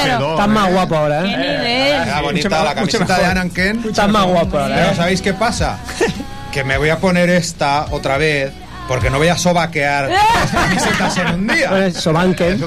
Pero, 0.02 0.30
estás 0.32 0.48
más 0.48 0.72
guapo 0.72 0.96
ahora, 0.96 1.22
¡Qué 1.22 1.34
¿eh? 1.34 2.04
Mucho 2.06 2.22
bonita 2.22 2.64
la 2.64 2.74
camiseta 2.74 3.18
de 3.18 3.24
Ananken. 3.26 3.84
Estás 3.88 4.08
más 4.08 4.26
guapo 4.26 4.58
ahora, 4.58 4.74
Pero 4.76 4.90
¿eh? 4.90 4.94
¿sabéis 4.96 5.22
qué 5.22 5.32
pasa? 5.32 5.78
Que 6.52 6.64
me 6.64 6.78
voy 6.78 6.90
a 6.90 6.98
poner 6.98 7.28
esta 7.30 7.86
otra 7.90 8.18
vez 8.18 8.52
porque 8.88 9.10
no 9.10 9.18
voy 9.18 9.28
a 9.28 9.36
sobaquear 9.36 10.08
las 10.34 10.50
camisetas 10.50 11.16
en 11.18 11.26
un 11.34 11.46
día. 11.48 11.92
Sobanken. 11.92 12.60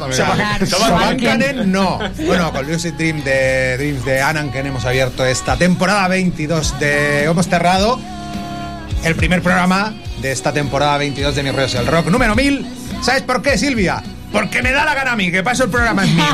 Sobankanen 0.67 1.71
no. 1.71 1.99
Bueno, 2.25 2.51
con 2.51 2.67
Lucid 2.67 2.93
Dream 2.93 3.23
de 3.23 3.77
Dreams 3.77 4.05
de 4.05 4.21
Ananken 4.21 4.67
hemos 4.67 4.85
abierto 4.85 5.25
esta 5.25 5.55
temporada 5.55 6.07
22 6.07 6.79
de 6.79 7.23
Hemos 7.23 7.47
Cerrado. 7.47 7.99
El 9.03 9.15
primer 9.15 9.41
programa 9.41 9.93
de 10.21 10.31
esta 10.33 10.51
temporada 10.51 10.97
22 10.97 11.35
de 11.35 11.43
Mi 11.43 11.51
Rollo 11.51 11.65
es 11.65 11.75
el 11.75 11.87
Rock 11.87 12.07
número 12.07 12.35
1000. 12.35 12.67
¿Sabes 13.01 13.21
por 13.21 13.41
qué, 13.41 13.57
Silvia? 13.57 14.03
Porque 14.31 14.61
me 14.61 14.71
da 14.71 14.85
la 14.85 14.93
gana 14.93 15.13
a 15.13 15.15
mí, 15.15 15.31
que 15.31 15.41
paso 15.43 15.63
el 15.65 15.69
programa 15.69 16.03
es 16.05 16.11
mío. 16.11 16.25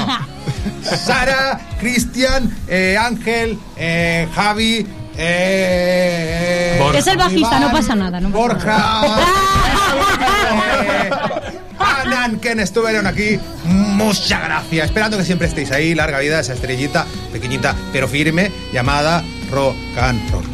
Sara, 0.83 1.59
Cristian, 1.79 2.53
eh, 2.67 2.97
Ángel, 2.99 3.57
eh, 3.77 4.27
Javi, 4.35 4.85
eh, 5.17 6.77
Borja. 6.79 6.99
Es 6.99 7.07
el 7.07 7.17
bajista, 7.17 7.59
no 7.59 7.71
pasa 7.71 7.95
nada. 7.95 8.19
No 8.19 8.29
pasa 8.29 8.37
Borja. 8.39 9.01
eh, 10.83 11.09
Ananken 11.79 12.59
estuvieron 12.59 13.07
aquí. 13.07 13.39
Muchas 13.65 14.43
gracias. 14.43 14.85
Esperando 14.85 15.17
que 15.17 15.23
siempre 15.25 15.47
estéis 15.47 15.71
ahí. 15.71 15.95
Larga 15.95 16.19
vida 16.19 16.39
esa 16.39 16.53
estrellita 16.53 17.05
pequeñita 17.31 17.75
pero 17.91 18.07
firme 18.07 18.51
llamada 18.73 19.23
Rock 19.51 19.75
and 19.99 20.31
Roll. 20.31 20.45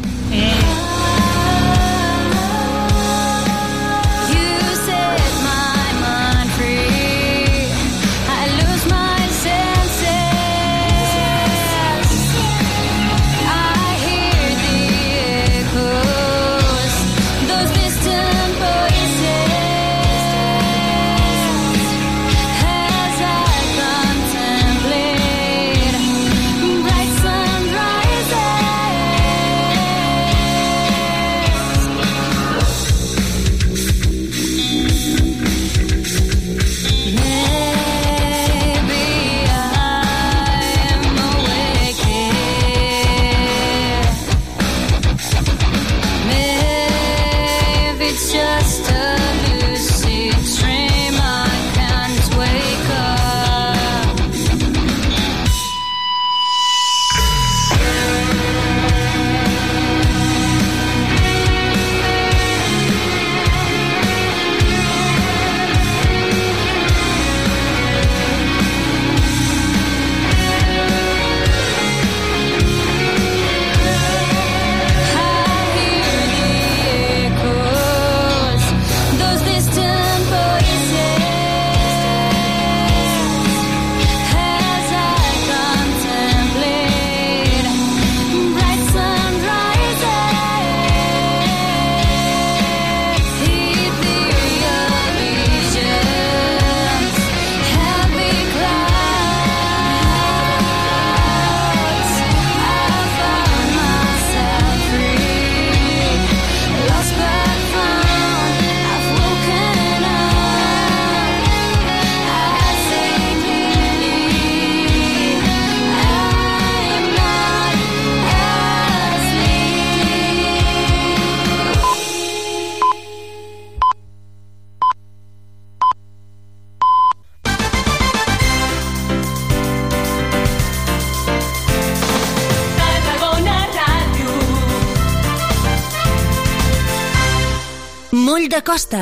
Costa, 138.72 139.00